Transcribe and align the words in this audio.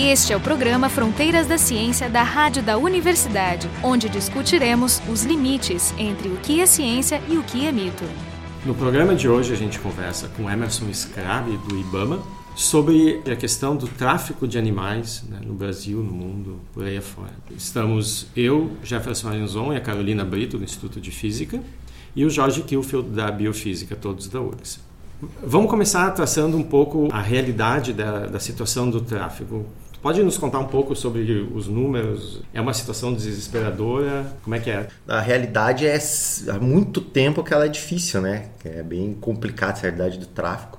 Este 0.00 0.32
é 0.32 0.36
o 0.36 0.40
programa 0.40 0.88
Fronteiras 0.88 1.48
da 1.48 1.58
Ciência 1.58 2.08
da 2.08 2.22
Rádio 2.22 2.62
da 2.62 2.78
Universidade, 2.78 3.68
onde 3.82 4.08
discutiremos 4.08 5.02
os 5.10 5.24
limites 5.24 5.92
entre 5.98 6.28
o 6.28 6.36
que 6.36 6.60
é 6.60 6.66
ciência 6.66 7.20
e 7.28 7.36
o 7.36 7.42
que 7.42 7.66
é 7.66 7.72
mito. 7.72 8.04
No 8.64 8.76
programa 8.76 9.16
de 9.16 9.28
hoje 9.28 9.52
a 9.52 9.56
gente 9.56 9.80
conversa 9.80 10.28
com 10.36 10.48
Emerson 10.48 10.86
Scrabi 10.94 11.56
do 11.68 11.76
IBAMA 11.76 12.22
sobre 12.54 13.20
a 13.28 13.34
questão 13.34 13.74
do 13.74 13.88
tráfico 13.88 14.46
de 14.46 14.56
animais 14.56 15.24
né, 15.28 15.40
no 15.44 15.52
Brasil, 15.52 15.98
no 15.98 16.12
mundo, 16.12 16.60
por 16.72 16.84
aí 16.84 16.96
afora. 16.96 17.34
Estamos 17.56 18.28
eu, 18.36 18.70
Jefferson 18.84 19.30
Arenzon 19.30 19.72
e 19.72 19.78
a 19.78 19.80
Carolina 19.80 20.24
Brito 20.24 20.58
do 20.58 20.62
Instituto 20.62 21.00
de 21.00 21.10
Física 21.10 21.60
e 22.14 22.24
o 22.24 22.30
Jorge 22.30 22.62
Kilfield 22.62 23.08
da 23.08 23.32
Biofísica, 23.32 23.96
todos 23.96 24.28
da 24.28 24.40
URGS. 24.40 24.78
Vamos 25.42 25.68
começar 25.68 26.08
traçando 26.12 26.56
um 26.56 26.62
pouco 26.62 27.08
a 27.10 27.20
realidade 27.20 27.92
da, 27.92 28.26
da 28.26 28.38
situação 28.38 28.88
do 28.88 29.00
tráfico. 29.98 30.02
Pode 30.02 30.22
nos 30.22 30.38
contar 30.38 30.58
um 30.60 30.66
pouco 30.66 30.94
sobre 30.94 31.48
os 31.54 31.66
números? 31.66 32.40
É 32.52 32.60
uma 32.60 32.74
situação 32.74 33.12
desesperadora? 33.12 34.26
Como 34.42 34.54
é 34.54 34.60
que 34.60 34.70
é? 34.70 34.88
A 35.06 35.20
realidade 35.20 35.86
é 35.86 35.98
há 36.48 36.58
muito 36.58 37.00
tempo 37.00 37.42
que 37.42 37.52
ela 37.52 37.66
é 37.66 37.68
difícil, 37.68 38.20
né? 38.20 38.48
É 38.64 38.82
bem 38.82 39.14
complicada 39.14 39.72
essa 39.72 39.82
realidade 39.82 40.18
do 40.18 40.26
tráfico. 40.26 40.78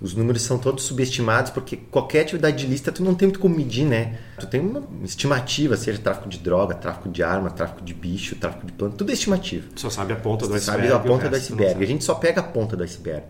Os 0.00 0.14
números 0.14 0.42
são 0.42 0.58
todos 0.58 0.84
subestimados 0.84 1.50
porque 1.50 1.76
qualquer 1.76 2.20
atividade 2.20 2.64
ilícita 2.64 2.92
tu 2.92 3.02
não 3.02 3.16
tem 3.16 3.26
muito 3.26 3.40
como 3.40 3.56
medir, 3.56 3.84
né? 3.84 4.18
Tu 4.38 4.46
tem 4.46 4.60
uma 4.60 4.84
estimativa, 5.02 5.76
seja 5.76 5.98
tráfico 5.98 6.28
de 6.28 6.38
droga, 6.38 6.72
tráfico 6.72 7.08
de 7.08 7.20
arma, 7.20 7.50
tráfico 7.50 7.82
de 7.82 7.94
bicho, 7.94 8.36
tráfico 8.36 8.64
de 8.64 8.72
planta, 8.72 8.96
tudo 8.96 9.10
é 9.10 9.14
estimativa. 9.14 9.66
Tu 9.74 9.80
só 9.80 9.90
sabe 9.90 10.12
a 10.12 10.16
ponta 10.16 10.46
do 10.46 10.52
tu 10.52 10.56
iceberg. 10.56 10.88
Sabe 10.88 10.94
a 10.94 11.00
ponta 11.00 11.28
do 11.28 11.34
iceberg. 11.34 11.82
A 11.82 11.86
gente 11.86 12.04
só 12.04 12.14
pega 12.14 12.40
a 12.40 12.44
ponta 12.44 12.76
do 12.76 12.84
iceberg. 12.84 13.24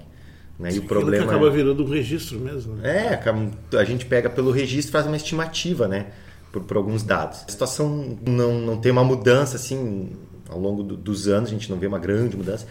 Né? 0.58 0.72
E 0.72 0.78
o 0.78 0.82
problema 0.82 1.24
acaba 1.24 1.46
é... 1.46 1.50
virando 1.50 1.84
um 1.84 1.88
registro 1.88 2.38
mesmo. 2.38 2.74
Né? 2.74 3.18
É, 3.20 3.78
a 3.78 3.84
gente 3.84 4.04
pega 4.04 4.28
pelo 4.28 4.50
registro 4.50 4.90
e 4.90 4.92
faz 4.92 5.06
uma 5.06 5.16
estimativa, 5.16 5.86
né? 5.86 6.06
Por, 6.50 6.62
por, 6.62 6.76
alguns 6.76 7.02
dados. 7.02 7.44
A 7.46 7.50
situação 7.50 8.18
não, 8.26 8.54
não 8.54 8.76
tem 8.78 8.90
uma 8.90 9.04
mudança 9.04 9.56
assim 9.56 10.16
ao 10.48 10.58
longo 10.58 10.82
do, 10.82 10.96
dos 10.96 11.28
anos, 11.28 11.50
a 11.50 11.52
gente 11.52 11.70
não 11.70 11.78
vê 11.78 11.86
uma 11.86 11.98
grande 11.98 12.36
mudança, 12.36 12.66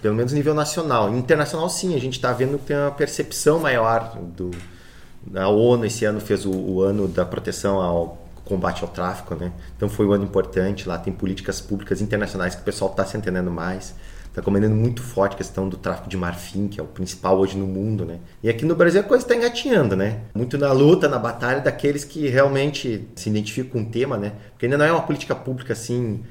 pelo 0.00 0.14
menos 0.14 0.32
nível 0.32 0.54
nacional. 0.54 1.12
Internacional, 1.14 1.68
sim, 1.68 1.94
a 1.94 1.98
gente 1.98 2.14
está 2.14 2.32
vendo 2.32 2.58
que 2.58 2.66
tem 2.66 2.76
uma 2.76 2.90
percepção 2.90 3.58
maior 3.58 4.18
do. 4.36 4.50
A 5.34 5.48
ONU 5.48 5.86
esse 5.86 6.04
ano 6.04 6.20
fez 6.20 6.44
o, 6.44 6.50
o 6.50 6.82
ano 6.82 7.08
da 7.08 7.24
proteção 7.24 7.80
ao 7.80 8.28
combate 8.44 8.82
ao 8.82 8.88
tráfico, 8.88 9.34
né? 9.34 9.52
Então 9.76 9.88
foi 9.88 10.06
um 10.06 10.12
ano 10.12 10.24
importante. 10.24 10.86
Lá 10.86 10.98
tem 10.98 11.12
políticas 11.12 11.60
públicas 11.60 12.00
internacionais 12.00 12.54
que 12.54 12.60
o 12.60 12.64
pessoal 12.64 12.90
está 12.90 13.04
se 13.04 13.16
entendendo 13.16 13.50
mais 13.50 13.94
está 14.32 14.40
comandando 14.40 14.74
muito 14.74 15.02
forte 15.02 15.34
a 15.34 15.36
questão 15.36 15.68
do 15.68 15.76
tráfico 15.76 16.08
de 16.08 16.16
marfim, 16.16 16.66
que 16.66 16.80
é 16.80 16.82
o 16.82 16.86
principal 16.86 17.38
hoje 17.38 17.54
no 17.56 17.66
mundo, 17.66 18.06
né? 18.06 18.18
E 18.42 18.48
aqui 18.48 18.64
no 18.64 18.74
Brasil 18.74 19.02
a 19.02 19.04
coisa 19.04 19.22
está 19.22 19.36
engatinhando, 19.36 19.94
né? 19.94 20.20
Muito 20.34 20.56
na 20.56 20.72
luta, 20.72 21.06
na 21.06 21.18
batalha 21.18 21.60
daqueles 21.60 22.02
que 22.02 22.26
realmente 22.28 23.06
se 23.14 23.28
identificam 23.28 23.70
com 23.70 23.86
o 23.86 23.92
tema, 23.92 24.16
né? 24.16 24.32
Porque 24.52 24.64
ainda 24.64 24.78
não 24.78 24.86
é 24.86 24.90
uma 24.90 25.02
política 25.02 25.34
pública 25.34 25.74
assim 25.74 26.22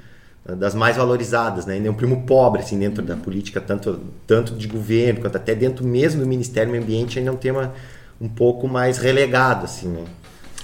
das 0.44 0.74
mais 0.74 0.98
valorizadas, 0.98 1.68
né? 1.68 1.76
Ainda 1.76 1.90
é 1.90 1.92
um 1.92 1.96
primo 1.96 2.24
pobre 2.24 2.64
assim 2.64 2.80
dentro 2.80 3.04
da 3.04 3.16
política 3.16 3.62
tanto 3.62 4.00
tanto 4.26 4.56
de 4.56 4.68
governo 4.68 5.22
quanto 5.22 5.36
até 5.36 5.54
dentro 5.54 5.86
mesmo 5.86 6.22
do 6.22 6.28
Ministério 6.28 6.70
do 6.70 6.72
Meio 6.72 6.84
Ambiente 6.84 7.20
ainda 7.20 7.30
é 7.30 7.34
um 7.34 7.38
tema 7.38 7.72
um 8.20 8.28
pouco 8.28 8.68
mais 8.68 8.98
relegado 8.98 9.66
assim, 9.66 9.88
né? 9.88 10.06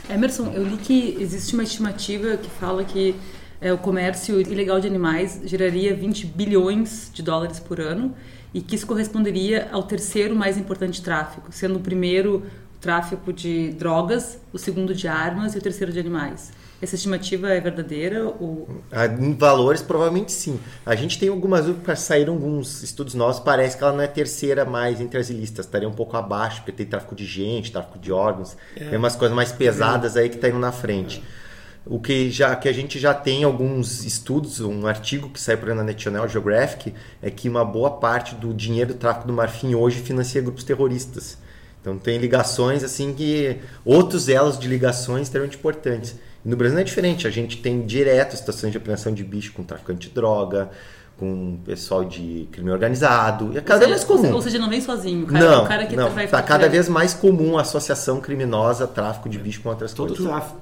Emerson, 0.10 0.52
eu 0.56 0.64
li 0.64 0.78
que 0.78 1.18
existe 1.20 1.54
uma 1.54 1.64
estimativa 1.64 2.36
que 2.38 2.50
fala 2.50 2.84
que 2.84 3.14
é, 3.60 3.74
o 3.74 3.78
comércio 3.78 4.40
ilegal 4.40 4.80
de 4.80 4.88
animais 4.88 5.42
geraria 5.46 5.96
20 5.96 6.26
bilhões 6.28 7.10
de 7.14 7.22
dólares 7.24 7.60
por 7.60 7.80
ano 7.80 8.14
e 8.54 8.62
que 8.62 8.76
isso 8.76 8.88
corresponderia 8.88 9.68
ao 9.72 9.84
terceiro 9.84 10.36
mais 10.36 10.58
importante 10.58 11.02
tráfico, 11.02 11.48
sendo 11.52 11.78
o 11.78 11.80
primeiro 11.80 12.44
o 12.78 12.80
tráfico 12.80 13.34
de 13.34 13.72
drogas, 13.72 14.40
o 14.54 14.58
segundo 14.58 14.94
de 14.94 15.08
armas 15.08 15.56
e 15.56 15.58
o 15.58 15.62
terceiro 15.62 15.92
de 15.92 16.00
animais. 16.00 16.52
Essa 16.80 16.94
estimativa 16.94 17.50
é 17.50 17.60
verdadeira? 17.60 18.24
Ou... 18.26 18.70
Ah, 18.92 19.08
em 19.08 19.34
valores, 19.34 19.82
provavelmente 19.82 20.32
sim. 20.32 20.60
A 20.86 20.94
gente 20.94 21.18
tem 21.18 21.28
algumas 21.28 21.66
dúvidas, 21.66 22.00
saíram 22.02 22.34
alguns 22.34 22.84
estudos 22.84 23.16
nossos, 23.16 23.42
parece 23.44 23.76
que 23.76 23.84
ela 23.84 23.94
não 23.94 24.02
é 24.02 24.08
terceira 24.08 24.64
mais 24.64 25.02
entre 25.02 25.20
as 25.20 25.30
listas, 25.32 25.66
estaria 25.66 25.90
um 25.90 25.94
pouco 25.94 26.16
abaixo, 26.16 26.58
porque 26.58 26.72
tem 26.72 26.86
tráfico 26.86 27.16
de 27.16 27.26
gente, 27.26 27.72
tráfico 27.72 27.98
de 27.98 28.12
órgãos, 28.12 28.56
é. 28.76 28.90
tem 28.90 29.00
umas 29.00 29.16
coisas 29.16 29.36
mais 29.36 29.52
pesadas 29.52 30.16
aí 30.16 30.30
que 30.30 30.36
estão 30.36 30.52
tá 30.52 30.56
indo 30.56 30.62
na 30.62 30.72
frente. 30.72 31.24
É. 31.44 31.47
O 31.90 32.00
que, 32.00 32.30
já, 32.30 32.56
que 32.56 32.68
a 32.68 32.74
gente 32.74 33.00
já 33.00 33.14
tem 33.14 33.44
alguns 33.44 34.04
estudos, 34.04 34.60
um 34.60 34.86
artigo 34.86 35.30
que 35.30 35.40
saiu 35.40 35.58
para 35.58 35.72
a 35.72 35.84
National 35.84 36.28
Geographic, 36.28 36.94
é 37.22 37.30
que 37.30 37.48
uma 37.48 37.64
boa 37.64 37.92
parte 37.92 38.36
do 38.36 38.54
dinheiro 38.54 38.94
do 38.94 39.00
tráfico 39.00 39.28
do 39.28 39.34
marfim 39.34 39.74
hoje 39.74 40.00
financia 40.02 40.42
grupos 40.42 40.64
terroristas. 40.64 41.38
Então 41.82 41.98
tem 41.98 42.18
ligações 42.18 42.84
assim 42.84 43.14
que 43.14 43.58
outros 43.86 44.28
elos 44.28 44.60
de 44.60 44.68
ligações 44.68 45.24
extremamente 45.24 45.58
importantes. 45.58 46.16
E 46.44 46.50
no 46.50 46.58
Brasil 46.58 46.76
não 46.76 46.82
é 46.82 46.84
diferente, 46.84 47.26
a 47.26 47.30
gente 47.30 47.58
tem 47.62 47.86
direto 47.86 48.36
situações 48.36 48.72
de 48.72 48.78
apreensão 48.78 49.14
de 49.14 49.24
bicho 49.24 49.54
com 49.54 49.64
traficante 49.64 50.10
de 50.10 50.14
droga, 50.14 50.70
com 51.18 51.58
pessoal 51.66 52.04
de 52.04 52.48
crime 52.52 52.70
organizado. 52.70 53.52
E 53.54 53.58
é 53.58 53.62
cada 53.62 53.86
vez 53.88 53.90
mais 53.90 54.04
comum. 54.04 54.34
Ou 54.34 54.42
seja, 54.42 54.60
não 54.60 54.70
vem 54.70 54.82
sozinho, 54.82 55.26
cara. 55.26 55.46
Não, 55.46 55.54
é 55.54 55.58
o 55.58 55.68
cara 55.68 55.86
que 55.86 55.96
não. 55.96 56.20
Está 56.20 56.42
cada 56.42 56.70
vez 56.70 56.88
mais 56.88 57.14
comum 57.14 57.58
a 57.58 57.62
associação 57.62 58.20
criminosa, 58.20 58.86
tráfico 58.86 59.28
de 59.28 59.40
bicho 59.40 59.62
com 59.62 59.70
outras 59.70 59.94
Todo 59.94 60.10
coisas. 60.10 60.26
Tráfico, 60.26 60.62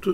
Tu, 0.00 0.12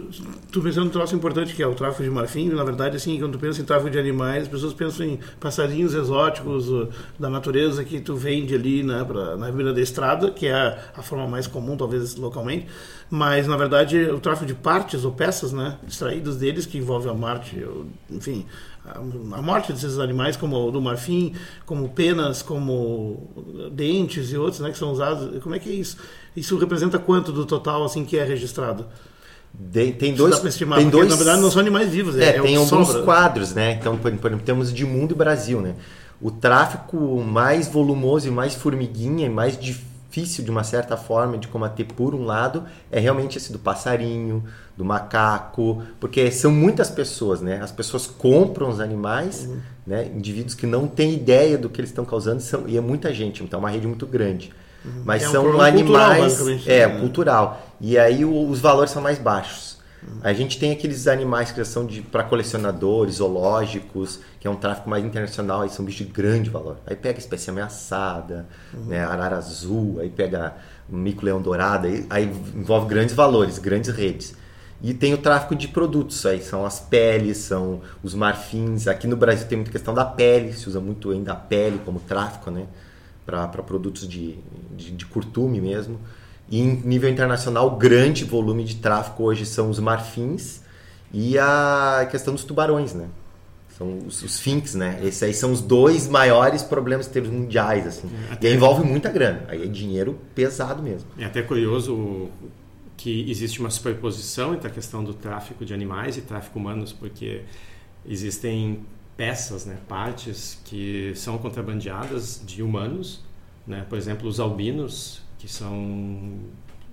tu 0.50 0.62
pensando 0.62 0.86
um 0.86 0.90
troço 0.90 1.14
importante 1.14 1.54
que 1.54 1.62
é 1.62 1.66
o 1.66 1.74
tráfico 1.74 2.02
de 2.02 2.10
marfim, 2.10 2.48
na 2.48 2.64
verdade, 2.64 2.96
assim, 2.96 3.18
quando 3.18 3.32
tu 3.32 3.38
pensa 3.38 3.60
em 3.60 3.64
tráfico 3.64 3.90
de 3.90 3.98
animais, 3.98 4.44
as 4.44 4.48
pessoas 4.48 4.72
pensam 4.72 5.06
em 5.06 5.18
passarinhos 5.40 5.94
exóticos 5.94 6.68
uh, 6.68 6.88
da 7.18 7.28
natureza 7.28 7.84
que 7.84 8.00
tu 8.00 8.16
vende 8.16 8.54
ali 8.54 8.82
né, 8.82 9.04
pra, 9.04 9.36
na 9.36 9.50
beira 9.50 9.72
da 9.72 9.80
estrada, 9.80 10.30
que 10.30 10.46
é 10.46 10.54
a, 10.54 10.78
a, 10.96 11.02
forma 11.02 11.26
mais 11.26 11.46
comum, 11.46 11.76
talvez, 11.76 12.16
localmente, 12.16 12.66
mas, 13.10 13.46
na 13.46 13.56
verdade, 13.56 13.98
o 14.04 14.20
tráfico 14.20 14.46
de 14.46 14.54
partes 14.54 15.04
ou 15.04 15.12
peças 15.12 15.52
né, 15.52 15.78
extraídas 15.86 16.36
deles, 16.36 16.66
que 16.66 16.78
envolve 16.78 17.08
a 17.08 17.14
morte, 17.14 17.66
enfim, 18.10 18.46
a, 18.84 19.42
morte 19.42 19.72
desses 19.72 19.98
animais, 19.98 20.36
como 20.36 20.56
o 20.56 20.70
do 20.70 20.80
marfim, 20.80 21.34
como 21.64 21.88
penas, 21.88 22.42
como 22.42 23.30
dentes 23.72 24.32
e 24.32 24.36
outros, 24.36 24.60
né, 24.60 24.70
que 24.70 24.78
são 24.78 24.92
usados. 24.92 25.42
Como 25.42 25.54
é 25.54 25.58
que 25.58 25.70
é 25.70 25.72
isso? 25.72 25.96
Isso 26.34 26.56
representa 26.56 26.98
quanto 26.98 27.32
do 27.32 27.46
total, 27.46 27.84
assim, 27.84 28.04
que 28.04 28.16
é 28.16 28.24
registrado? 28.24 28.86
De, 29.54 29.92
tem 29.92 30.14
dois, 30.14 30.42
estimar, 30.44 30.78
tem 30.78 30.88
dois, 30.88 31.08
na 31.08 31.16
verdade 31.16 31.40
não 31.40 31.50
são 31.50 31.60
animais 31.60 31.90
vivos, 31.90 32.16
é, 32.16 32.30
é, 32.30 32.40
tem 32.40 32.54
é 32.54 32.56
alguns 32.56 32.88
sobra. 32.88 33.02
quadros, 33.02 33.52
né? 33.52 33.72
Então, 33.72 33.98
por, 33.98 34.10
por 34.12 34.28
exemplo, 34.28 34.46
temos 34.46 34.72
de 34.72 34.84
mundo 34.86 35.12
e 35.12 35.14
Brasil, 35.14 35.60
né? 35.60 35.74
O 36.20 36.30
tráfico 36.30 36.96
mais 37.22 37.68
volumoso 37.68 38.28
e 38.28 38.30
mais 38.30 38.54
formiguinha, 38.54 39.26
e 39.26 39.28
mais 39.28 39.58
difícil 39.58 40.42
de 40.42 40.50
uma 40.50 40.64
certa 40.64 40.96
forma 40.96 41.36
de 41.36 41.48
combater 41.48 41.84
por 41.84 42.14
um 42.14 42.24
lado, 42.24 42.64
é 42.91 42.98
realmente 42.98 43.36
esse 43.36 43.52
do 43.52 43.58
passarinho, 43.58 44.42
do 44.76 44.84
macaco, 44.84 45.82
porque 46.00 46.30
são 46.30 46.50
muitas 46.50 46.91
pessoas, 46.91 47.42
né? 47.42 47.60
As 47.62 47.70
pessoas 47.72 48.06
compram 48.06 48.70
os 48.70 48.80
animais, 48.80 49.46
uhum. 49.46 49.58
né? 49.86 50.06
Indivíduos 50.14 50.54
que 50.54 50.66
não 50.66 50.86
têm 50.86 51.12
ideia 51.12 51.58
do 51.58 51.68
que 51.68 51.80
eles 51.80 51.91
estão 51.91 52.06
causando, 52.06 52.41
são, 52.41 52.66
e 52.66 52.76
é 52.76 52.80
muita 52.80 53.12
gente, 53.12 53.42
então 53.44 53.58
é 53.58 53.62
uma 53.62 53.70
rede 53.70 53.86
muito 53.86 54.06
grande. 54.06 54.50
Uhum. 54.84 55.03
Mas 55.04 55.22
é 55.22 55.28
um 55.28 55.32
são 55.32 55.60
animais. 55.60 56.38
Cultural, 56.38 56.60
é, 56.66 56.87
né? 56.87 57.00
cultural. 57.00 57.66
E 57.81 57.98
aí 57.98 58.25
o, 58.25 58.48
os 58.48 58.60
valores 58.60 58.91
são 58.91 59.03
mais 59.03 59.19
baixos. 59.19 59.78
Uhum. 60.03 60.19
A 60.22 60.32
gente 60.32 60.59
tem 60.59 60.72
aqueles 60.72 61.06
animais 61.06 61.53
que 61.53 61.65
são 61.65 61.87
para 62.10 62.25
colecionadores, 62.25 63.16
zoológicos, 63.16 64.19
que 64.41 64.47
é 64.48 64.50
um 64.50 64.56
tráfico 64.56 64.91
mais 64.91 65.04
internacional, 65.04 65.62
aí 65.62 65.71
são 65.71 65.84
bichos 65.84 66.06
de 66.06 66.12
grande 66.12 66.50
valor. 66.50 66.78
Aí 66.87 66.97
pega 66.97 67.19
espécie 67.19 67.50
ameaçada, 67.50 68.47
uhum. 68.75 68.87
né, 68.87 69.04
arara 69.04 69.37
azul, 69.37 69.98
aí 70.00 70.10
pega 70.10 70.54
mico-leão 70.88 71.41
dourado, 71.41 71.87
aí, 71.87 72.06
aí 72.10 72.25
envolve 72.54 72.88
grandes 72.88 73.15
valores, 73.15 73.59
grandes 73.59 73.94
redes. 73.94 74.34
E 74.82 74.92
tem 74.92 75.15
o 75.15 75.19
tráfico 75.19 75.54
de 75.54 75.69
produtos, 75.69 76.26
aí 76.26 76.42
são 76.42 76.66
as 76.66 76.81
peles, 76.81 77.38
são 77.38 77.81
os 78.03 78.15
marfins. 78.15 78.88
Aqui 78.88 79.06
no 79.06 79.16
Brasil 79.16 79.47
tem 79.47 79.56
muita 79.56 79.71
questão 79.71 79.94
da 79.94 80.04
pele, 80.04 80.53
se 80.53 80.69
usa 80.69 80.81
muito 80.81 81.10
ainda 81.12 81.32
a 81.32 81.37
pele 81.37 81.81
como 81.84 82.00
tráfico, 82.00 82.50
né? 82.50 82.66
Para 83.25 83.49
produtos 83.49 84.09
de, 84.09 84.38
de, 84.77 84.91
de 84.93 85.06
curtume 85.06 85.60
mesmo. 85.60 85.98
E 86.51 86.60
em 86.60 86.77
nível 86.84 87.09
internacional, 87.09 87.69
o 87.69 87.77
grande 87.77 88.24
volume 88.24 88.65
de 88.65 88.77
tráfico 88.77 89.22
hoje 89.22 89.47
são 89.47 89.71
os 89.71 89.78
marfins 89.78 90.60
e 91.13 91.39
a 91.39 92.07
questão 92.10 92.34
dos 92.34 92.45
tubarões, 92.45 92.92
né? 92.95 93.09
São 93.78 93.98
os, 94.07 94.22
os 94.22 94.39
finks, 94.39 94.74
né? 94.74 95.01
Esses 95.03 95.22
aí 95.22 95.33
são 95.33 95.51
os 95.51 95.60
dois 95.60 96.07
maiores 96.09 96.63
problemas 96.63 97.09
em 97.09 97.10
termos 97.10 97.30
mundiais, 97.30 97.86
assim. 97.86 98.10
É, 98.28 98.33
até... 98.34 98.47
E 98.47 98.51
aí 98.51 98.57
envolve 98.57 98.84
muita 98.84 99.10
grana. 99.10 99.45
Aí 99.48 99.63
é 99.63 99.66
dinheiro 99.66 100.18
pesado 100.34 100.83
mesmo. 100.83 101.09
É 101.18 101.25
até 101.25 101.42
curioso 101.42 102.28
que 102.97 103.30
existe 103.30 103.59
uma 103.59 103.71
superposição 103.71 104.54
entre 104.54 104.68
a 104.68 104.71
questão 104.71 105.03
do 105.03 105.15
tráfico 105.15 105.65
de 105.65 105.72
animais 105.72 106.16
e 106.16 106.21
tráfico 106.21 106.59
humanos, 106.59 106.92
porque 106.92 107.42
existem 108.07 108.80
peças, 109.16 109.66
né, 109.66 109.78
partes 109.88 110.60
que 110.64 111.12
são 111.14 111.38
contrabandeadas 111.38 112.42
de 112.44 112.62
humanos, 112.62 113.20
né? 113.66 113.84
Por 113.88 113.98
exemplo, 113.98 114.28
os 114.28 114.41
albinos 114.41 115.22
que 115.38 115.48
são 115.48 116.38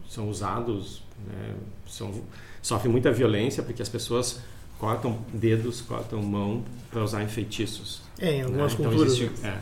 são 0.08 0.28
usados, 0.28 1.04
né, 1.28 1.56
são 1.88 2.24
sofrem 2.62 2.92
muita 2.92 3.12
violência 3.12 3.64
porque 3.64 3.82
as 3.82 3.90
pessoas 3.90 4.40
cortam 4.78 5.20
dedos, 5.34 5.82
cortam 5.82 6.22
mão 6.22 6.64
para 6.90 7.04
usar 7.04 7.24
em 7.24 7.28
feitiços. 7.28 8.02
É, 8.18 8.38
em 8.38 8.42
algumas 8.42 8.74
né? 8.74 8.80
então, 8.80 8.92
culturas. 8.92 9.14
Existe, 9.14 9.46
é, 9.46 9.58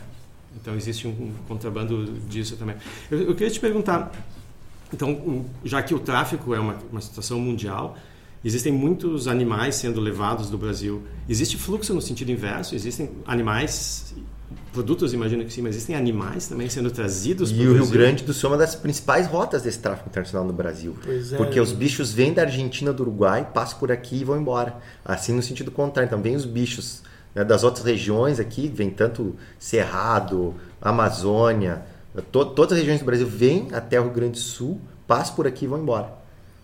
então 0.56 0.74
existe 0.74 1.06
um 1.06 1.32
contrabando 1.46 2.12
disso 2.28 2.56
também. 2.56 2.76
Eu, 3.10 3.22
eu 3.22 3.34
queria 3.34 3.50
te 3.50 3.60
perguntar 3.60 4.12
Então, 4.92 5.44
já 5.64 5.82
que 5.82 5.94
o 5.94 5.98
tráfico 5.98 6.54
é 6.54 6.60
uma, 6.60 6.76
uma 6.90 7.00
situação 7.00 7.38
mundial, 7.38 7.96
existem 8.44 8.72
muitos 8.72 9.28
animais 9.28 9.74
sendo 9.74 10.00
levados 10.00 10.50
do 10.50 10.58
Brasil. 10.58 11.02
Existe 11.28 11.56
fluxo 11.56 11.94
no 11.94 12.00
sentido 12.00 12.30
inverso, 12.30 12.74
existem 12.74 13.10
animais 13.26 14.14
produtos, 14.72 15.12
imagino 15.12 15.44
que 15.44 15.52
sim, 15.52 15.62
mas 15.62 15.74
existem 15.74 15.96
animais 15.96 16.46
também 16.46 16.68
sendo 16.68 16.90
trazidos 16.90 17.50
E 17.50 17.66
o 17.66 17.74
Rio 17.74 17.86
Grande 17.88 18.22
do 18.22 18.32
Sul 18.32 18.50
é 18.50 18.52
uma 18.52 18.58
das 18.58 18.74
principais 18.74 19.26
rotas 19.26 19.62
desse 19.62 19.78
tráfico 19.78 20.08
internacional 20.08 20.46
no 20.46 20.52
Brasil. 20.52 20.96
Pois 21.02 21.32
é. 21.32 21.36
Porque 21.36 21.58
os 21.60 21.72
bichos 21.72 22.12
vêm 22.12 22.32
da 22.32 22.42
Argentina, 22.42 22.92
do 22.92 23.02
Uruguai, 23.02 23.48
passam 23.52 23.78
por 23.78 23.90
aqui 23.90 24.16
e 24.20 24.24
vão 24.24 24.40
embora. 24.40 24.76
Assim 25.04 25.32
no 25.32 25.42
sentido 25.42 25.70
contrário. 25.70 26.06
Então 26.06 26.22
vem 26.22 26.36
os 26.36 26.44
bichos 26.44 27.02
né, 27.34 27.44
das 27.44 27.64
outras 27.64 27.84
regiões 27.84 28.38
aqui, 28.38 28.68
vem 28.68 28.90
tanto 28.90 29.34
Cerrado, 29.58 30.54
Amazônia, 30.80 31.82
to 32.30 32.44
todas 32.46 32.72
as 32.72 32.78
regiões 32.78 33.00
do 33.00 33.06
Brasil 33.06 33.26
vêm 33.26 33.68
até 33.72 33.98
o 34.00 34.04
Rio 34.04 34.12
Grande 34.12 34.32
do 34.32 34.38
Sul, 34.38 34.80
passam 35.06 35.34
por 35.34 35.46
aqui 35.46 35.64
e 35.64 35.68
vão 35.68 35.80
embora. 35.80 36.17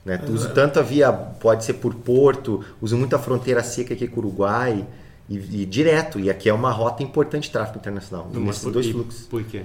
Né? 0.05 0.21
Uso 0.29 0.51
tanto 0.53 0.79
a 0.79 0.83
via, 0.83 1.11
pode 1.13 1.65
ser 1.65 1.75
por 1.75 1.95
porto, 1.95 2.63
uso 2.81 2.97
muito 2.97 3.17
a 3.17 3.19
fronteira 3.19 3.63
seca 3.63 3.95
aqui 3.95 4.07
com 4.07 4.17
o 4.17 4.25
Uruguai, 4.25 4.87
e, 5.29 5.63
e 5.63 5.67
direto. 5.67 6.21
E 6.21 6.29
aqui 6.31 6.49
é 6.49 6.53
uma 6.55 6.71
rota 6.71 7.03
importante 7.03 7.45
de 7.45 7.51
tráfego 7.51 7.79
internacional, 7.79 8.29
Mas 8.33 8.43
nesses 8.43 8.63
por, 8.63 8.73
dois 8.73 8.91
fluxos. 8.91 9.27
Por 9.27 9.43
quê? 9.45 9.63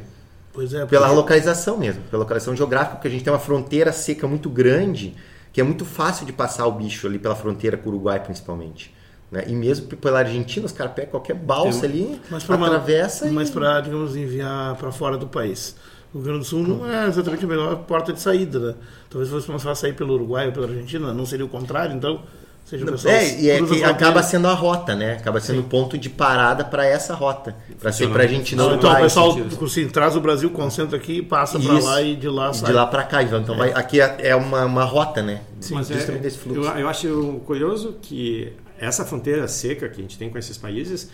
Pois 0.53 0.74
é, 0.74 0.86
Pela 0.86 1.07
porque- 1.07 1.15
localização 1.15 1.77
mesmo, 1.77 2.01
pela 2.09 2.24
localização 2.24 2.56
geográfica, 2.56 2.95
porque 2.95 3.07
a 3.07 3.12
gente 3.12 3.24
tem 3.24 3.31
uma 3.31 3.39
fronteira 3.39 3.91
seca 3.91 4.27
muito 4.27 4.50
grande, 4.50 5.15
que 5.51 5.59
é 5.62 5.63
muito 5.63 5.86
fácil 5.86 6.25
de 6.25 6.33
passar 6.33 6.65
o 6.68 6.71
bicho 6.71 7.06
ali 7.06 7.19
pela 7.19 7.35
fronteira 7.35 7.77
com 7.77 7.89
o 7.89 7.94
Uruguai, 7.94 8.19
principalmente. 8.21 8.94
Né? 9.31 9.44
E 9.47 9.53
mesmo 9.53 9.88
pela 9.88 10.19
Argentina, 10.19 10.65
os 10.65 10.71
caras 10.71 10.94
pegam 10.94 11.12
qualquer 11.12 11.35
balsa 11.35 11.85
ali, 11.85 12.19
mas 12.31 12.44
para 12.44 12.56
atravessa 12.56 13.27
e... 13.27 13.31
mas 13.31 13.50
para 13.50 13.80
digamos 13.81 14.15
enviar 14.15 14.75
para 14.75 14.92
fora 14.92 15.18
do 15.18 15.27
país. 15.27 15.75
O 16.13 16.17
Rio 16.17 16.25
Grande 16.25 16.39
do 16.39 16.45
Sul 16.45 16.67
não 16.67 16.91
é 16.91 17.07
exatamente 17.07 17.45
a 17.45 17.47
melhor 17.47 17.75
porta 17.79 18.11
de 18.11 18.19
saída, 18.19 18.59
né? 18.59 18.75
Talvez 19.09 19.29
fosse 19.29 19.50
mais 19.50 19.61
fácil 19.61 19.81
sair 19.81 19.94
pelo 19.94 20.13
Uruguai 20.15 20.47
ou 20.47 20.51
pela 20.51 20.67
Argentina, 20.67 21.13
não 21.13 21.25
seria 21.25 21.45
o 21.45 21.50
contrário, 21.50 21.95
então 21.95 22.21
seja 22.65 22.83
o 22.83 22.91
pessoal 22.91 23.13
É, 23.13 23.39
e 23.39 23.50
é 23.50 23.61
que 23.63 23.83
a 23.83 23.89
acaba 23.89 24.23
sendo 24.23 24.47
a 24.47 24.53
rota, 24.53 24.95
né? 24.95 25.13
Acaba 25.13 25.39
sendo 25.39 25.61
o 25.61 25.63
ponto 25.63 25.97
de 25.97 26.09
parada 26.09 26.65
para 26.65 26.85
essa 26.85 27.13
rota. 27.13 27.56
Para 27.79 27.91
ser 27.91 28.09
para 28.09 28.23
Argentina 28.23 28.63
Não, 28.63 28.75
então 28.75 28.91
o 28.91 28.95
pessoal 28.97 29.38
assim, 29.61 29.88
traz 29.88 30.15
o 30.15 30.21
Brasil, 30.21 30.50
concentra 30.50 30.97
aqui, 30.97 31.21
passa 31.21 31.59
para 31.59 31.79
lá 31.79 32.01
e 32.01 32.15
de 32.15 32.27
lá 32.27 32.51
sai. 32.53 32.69
de 32.69 32.73
lá 32.75 32.88
para 32.88 33.03
cá. 33.03 33.21
Então 33.21 33.56
vai, 33.56 33.71
aqui 33.73 34.01
é 34.01 34.17
é 34.19 34.35
uma, 34.35 34.65
uma 34.65 34.83
rota, 34.83 35.21
né? 35.21 35.41
Mas 35.71 35.91
é, 35.91 35.94
Justamente 35.94 36.21
desse 36.21 36.38
fluxo. 36.39 36.61
eu, 36.61 36.77
eu 36.79 36.89
acho 36.89 37.41
curioso 37.45 37.97
que 38.01 38.51
essa 38.79 39.06
fronteira 39.06 39.47
seca 39.47 39.88
que 39.89 40.00
a 40.00 40.01
gente 40.01 40.17
tem 40.17 40.29
com 40.29 40.38
esses 40.38 40.57
países, 40.57 41.09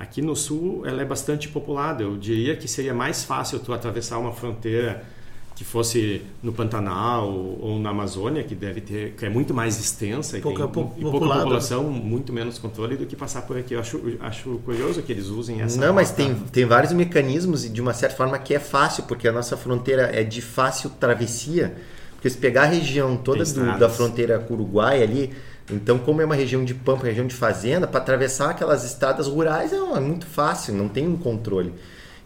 aqui 0.00 0.20
no 0.20 0.34
sul, 0.34 0.82
ela 0.84 1.00
é 1.02 1.04
bastante 1.04 1.48
populada. 1.48 2.02
Eu 2.02 2.16
diria 2.16 2.56
que 2.56 2.66
seria 2.66 2.92
mais 2.94 3.22
fácil 3.22 3.60
tu 3.60 3.72
atravessar 3.72 4.18
uma 4.18 4.32
fronteira 4.32 5.04
que 5.54 5.62
fosse 5.64 6.22
no 6.42 6.54
Pantanal 6.54 7.28
ou 7.30 7.78
na 7.78 7.90
Amazônia, 7.90 8.42
que 8.42 8.54
deve 8.54 8.80
ter, 8.80 9.12
que 9.12 9.26
é 9.26 9.28
muito 9.28 9.52
mais 9.52 9.78
extensa 9.78 10.38
e 10.38 10.40
Pouca 10.40 10.62
tem 10.64 10.72
po- 10.72 10.94
e 10.96 11.02
pouca 11.02 11.18
populada. 11.18 11.42
população, 11.42 11.84
muito 11.84 12.32
menos 12.32 12.58
controle 12.58 12.96
do 12.96 13.04
que 13.04 13.14
passar 13.14 13.42
por 13.42 13.58
aqui. 13.58 13.74
Eu 13.74 13.80
acho, 13.80 14.00
acho 14.20 14.58
curioso 14.64 15.02
que 15.02 15.12
eles 15.12 15.26
usem 15.26 15.60
essa. 15.60 15.78
Não, 15.78 15.92
mas 15.92 16.10
tem, 16.12 16.34
tem 16.50 16.64
vários 16.64 16.94
mecanismos 16.94 17.66
e 17.66 17.68
de 17.68 17.80
uma 17.82 17.92
certa 17.92 18.16
forma 18.16 18.38
que 18.38 18.54
é 18.54 18.58
fácil, 18.58 19.02
porque 19.02 19.28
a 19.28 19.32
nossa 19.32 19.54
fronteira 19.54 20.10
é 20.18 20.24
de 20.24 20.40
fácil 20.40 20.88
travessia. 20.98 21.76
Porque 22.14 22.30
se 22.30 22.38
pegar 22.38 22.62
a 22.62 22.66
região 22.66 23.18
toda 23.18 23.44
do- 23.44 23.78
da 23.78 23.88
fronteira 23.90 24.38
com 24.38 24.54
o 24.54 24.56
Uruguai 24.56 25.02
ali, 25.02 25.30
então 25.72 25.98
como 25.98 26.20
é 26.20 26.24
uma 26.24 26.34
região 26.34 26.64
de 26.64 26.74
pampa, 26.74 27.06
região 27.06 27.26
de 27.26 27.34
fazenda, 27.34 27.86
para 27.86 28.00
atravessar 28.00 28.50
aquelas 28.50 28.84
estradas 28.84 29.26
rurais 29.26 29.72
é, 29.72 29.76
é 29.76 30.00
muito 30.00 30.26
fácil, 30.26 30.74
não 30.74 30.88
tem 30.88 31.06
um 31.06 31.16
controle. 31.16 31.74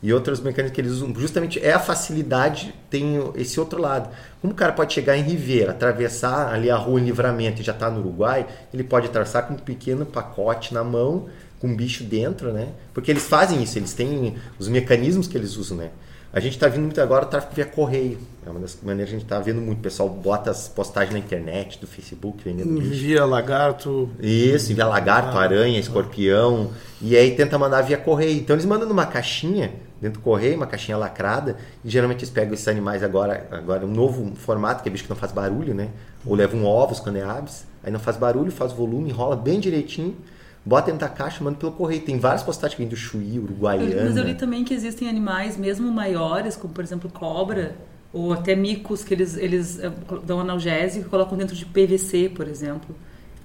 E 0.02 0.12
outros 0.12 0.38
mecanismos 0.38 0.74
que 0.74 0.80
eles 0.82 0.92
usam, 0.92 1.14
justamente 1.14 1.58
é 1.64 1.72
a 1.72 1.78
facilidade, 1.78 2.74
tem 2.90 3.18
esse 3.36 3.58
outro 3.58 3.80
lado. 3.80 4.10
Como 4.38 4.52
o 4.52 4.56
cara 4.56 4.70
pode 4.70 4.92
chegar 4.92 5.16
em 5.16 5.22
Ribeira, 5.22 5.70
atravessar 5.70 6.52
ali 6.52 6.70
a 6.70 6.76
rua 6.76 7.00
em 7.00 7.04
Livramento 7.04 7.62
e 7.62 7.64
já 7.64 7.72
está 7.72 7.90
no 7.90 8.00
Uruguai, 8.00 8.46
ele 8.72 8.84
pode 8.84 9.06
atravessar 9.06 9.44
com 9.44 9.54
um 9.54 9.56
pequeno 9.56 10.04
pacote 10.04 10.74
na 10.74 10.84
mão, 10.84 11.30
com 11.58 11.68
um 11.68 11.74
bicho 11.74 12.04
dentro, 12.04 12.52
né? 12.52 12.68
Porque 12.92 13.10
eles 13.10 13.26
fazem 13.26 13.62
isso, 13.62 13.78
eles 13.78 13.94
têm 13.94 14.36
os 14.58 14.68
mecanismos 14.68 15.26
que 15.26 15.38
eles 15.38 15.56
usam, 15.56 15.78
né? 15.78 15.90
A 16.34 16.40
gente 16.40 16.54
está 16.54 16.66
vendo 16.66 16.82
muito 16.82 17.00
agora 17.00 17.24
o 17.24 17.28
tráfego 17.28 17.54
via 17.54 17.64
correio. 17.64 18.18
É 18.44 18.50
uma 18.50 18.58
das 18.58 18.76
maneiras 18.82 19.10
que 19.10 19.14
a 19.14 19.18
gente 19.20 19.26
está 19.26 19.38
vendo 19.38 19.60
muito. 19.60 19.78
O 19.78 19.82
pessoal 19.82 20.08
bota 20.08 20.50
as 20.50 20.66
postagens 20.66 21.12
na 21.12 21.20
internet, 21.20 21.78
do 21.78 21.86
Facebook, 21.86 22.42
vendendo 22.42 22.80
bicho. 22.80 22.90
Via 22.90 23.24
lagarto, 23.24 24.10
Isso, 24.18 24.72
envia 24.72 24.84
lagarto, 24.84 25.38
aranha, 25.38 25.78
escorpião, 25.78 26.72
e 27.00 27.16
aí 27.16 27.36
tenta 27.36 27.56
mandar 27.56 27.82
via 27.82 27.96
correio. 27.96 28.36
Então 28.36 28.56
eles 28.56 28.66
mandam 28.66 28.88
numa 28.88 29.06
caixinha, 29.06 29.74
dentro 30.00 30.18
do 30.20 30.24
correio, 30.24 30.56
uma 30.56 30.66
caixinha 30.66 30.98
lacrada, 30.98 31.56
e 31.84 31.88
geralmente 31.88 32.24
eles 32.24 32.30
pegam 32.30 32.52
esses 32.52 32.66
animais 32.66 33.04
agora, 33.04 33.46
agora 33.52 33.86
um 33.86 33.92
novo 33.92 34.34
formato, 34.34 34.82
que 34.82 34.88
é 34.88 34.92
bicho 34.92 35.04
que 35.04 35.10
não 35.10 35.16
faz 35.16 35.30
barulho, 35.30 35.72
né? 35.72 35.90
Ou 36.26 36.34
levam 36.34 36.64
ovos 36.64 36.98
quando 36.98 37.14
é 37.14 37.22
aves, 37.22 37.64
aí 37.80 37.92
não 37.92 38.00
faz 38.00 38.16
barulho, 38.16 38.50
faz 38.50 38.72
volume, 38.72 39.08
enrola 39.08 39.36
bem 39.36 39.60
direitinho, 39.60 40.16
bota 40.64 40.90
dentro 40.90 41.06
da 41.06 41.08
caixa, 41.08 41.42
manda 41.42 41.58
pelo 41.58 41.72
correio. 41.72 42.02
Tem 42.02 42.18
várias 42.18 42.42
postagens 42.42 42.76
que 42.76 42.82
vêm 42.82 42.88
do 42.88 42.96
Chuí, 42.96 43.38
Uruguaiana. 43.38 44.04
Mas 44.04 44.16
eu 44.16 44.24
li 44.24 44.34
também 44.34 44.64
que 44.64 44.72
existem 44.72 45.08
animais 45.08 45.56
mesmo 45.56 45.90
maiores, 45.90 46.56
como 46.56 46.72
por 46.72 46.82
exemplo 46.82 47.10
cobra, 47.10 47.76
ou 48.12 48.32
até 48.32 48.54
micos, 48.54 49.04
que 49.04 49.12
eles, 49.12 49.36
eles 49.36 49.78
eh, 49.82 49.90
dão 50.24 50.40
analgésico 50.40 51.06
e 51.06 51.10
colocam 51.10 51.36
dentro 51.36 51.54
de 51.54 51.66
PVC, 51.66 52.30
por 52.34 52.48
exemplo. 52.48 52.94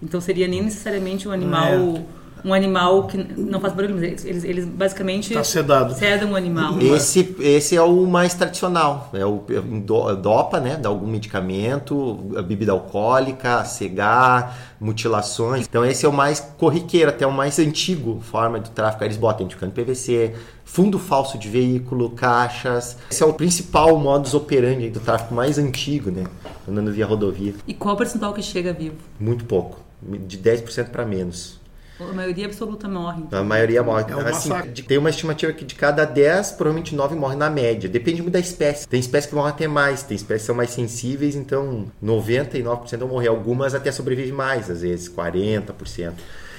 Então 0.01 0.21
seria 0.21 0.47
nem 0.47 0.63
necessariamente 0.63 1.27
um 1.27 1.31
animal. 1.31 2.05
Um 2.43 2.53
animal 2.53 3.07
que 3.07 3.17
não 3.37 3.59
faz 3.59 3.73
barulho, 3.73 3.95
mas 3.95 4.25
eles, 4.25 4.43
eles, 4.43 4.65
basicamente 4.65 5.33
Tá 5.33 5.43
sedado. 5.43 5.93
sedam 5.93 6.31
o 6.31 6.35
animal. 6.35 6.79
Esse, 6.81 7.35
esse 7.39 7.75
é 7.75 7.81
o 7.81 8.05
mais 8.05 8.33
tradicional, 8.33 9.09
é 9.13 9.25
o 9.25 9.43
do- 9.83 10.15
dopa, 10.15 10.59
né? 10.59 10.77
Dá 10.77 10.89
algum 10.89 11.07
medicamento, 11.07 12.31
a 12.37 12.41
bebida 12.41 12.71
alcoólica, 12.71 13.63
cegar, 13.65 14.75
mutilações. 14.79 15.65
Então 15.67 15.85
esse 15.85 16.05
é 16.05 16.09
o 16.09 16.13
mais 16.13 16.39
corriqueiro, 16.57 17.09
até 17.09 17.25
o 17.27 17.31
mais 17.31 17.59
antigo 17.59 18.19
forma 18.21 18.59
do 18.59 18.69
tráfico. 18.69 19.03
Eles 19.03 19.17
botam 19.17 19.41
identificando 19.41 19.73
PVC, 19.73 20.33
fundo 20.63 20.97
falso 20.99 21.37
de 21.37 21.49
veículo, 21.49 22.09
caixas. 22.11 22.97
Esse 23.11 23.23
é 23.23 23.25
o 23.25 23.33
principal 23.33 23.97
modus 23.97 24.33
operandi 24.33 24.89
do 24.89 24.99
tráfico 24.99 25.33
mais 25.33 25.57
antigo, 25.57 26.09
né? 26.11 26.23
Andando 26.67 26.91
via 26.91 27.05
rodovia. 27.05 27.53
E 27.67 27.73
qual 27.73 27.95
o 27.95 27.97
percentual 27.97 28.33
que 28.33 28.41
chega 28.41 28.71
vivo? 28.73 28.95
Muito 29.19 29.45
pouco, 29.45 29.79
de 30.01 30.37
10% 30.37 30.89
para 30.89 31.05
menos. 31.05 31.58
A 31.99 32.13
maioria 32.13 32.45
absoluta 32.45 32.87
morre. 32.87 33.23
A 33.31 33.43
maioria 33.43 33.83
morre. 33.83 34.05
É 34.09 34.15
um 34.15 34.19
assim, 34.19 34.49
massacre. 34.49 34.83
tem 34.83 34.97
uma 34.97 35.09
estimativa 35.09 35.51
que 35.51 35.65
de 35.65 35.75
cada 35.75 36.05
10, 36.05 36.53
provavelmente 36.53 36.95
9 36.95 37.15
morrem 37.15 37.37
na 37.37 37.49
média. 37.49 37.89
Depende 37.89 38.21
muito 38.21 38.33
da 38.33 38.39
espécie. 38.39 38.87
Tem 38.87 38.99
espécies 38.99 39.29
que 39.29 39.35
morrem 39.35 39.51
até 39.51 39.67
mais, 39.67 40.03
tem 40.03 40.15
espécies 40.15 40.43
que 40.43 40.47
são 40.47 40.55
mais 40.55 40.69
sensíveis, 40.71 41.35
então 41.35 41.85
99% 42.03 42.97
vão 42.97 43.09
morrer. 43.09 43.27
Algumas 43.27 43.75
até 43.75 43.91
sobrevivem 43.91 44.31
mais, 44.31 44.69
às 44.69 44.81
vezes 44.81 45.09
40%. 45.09 46.13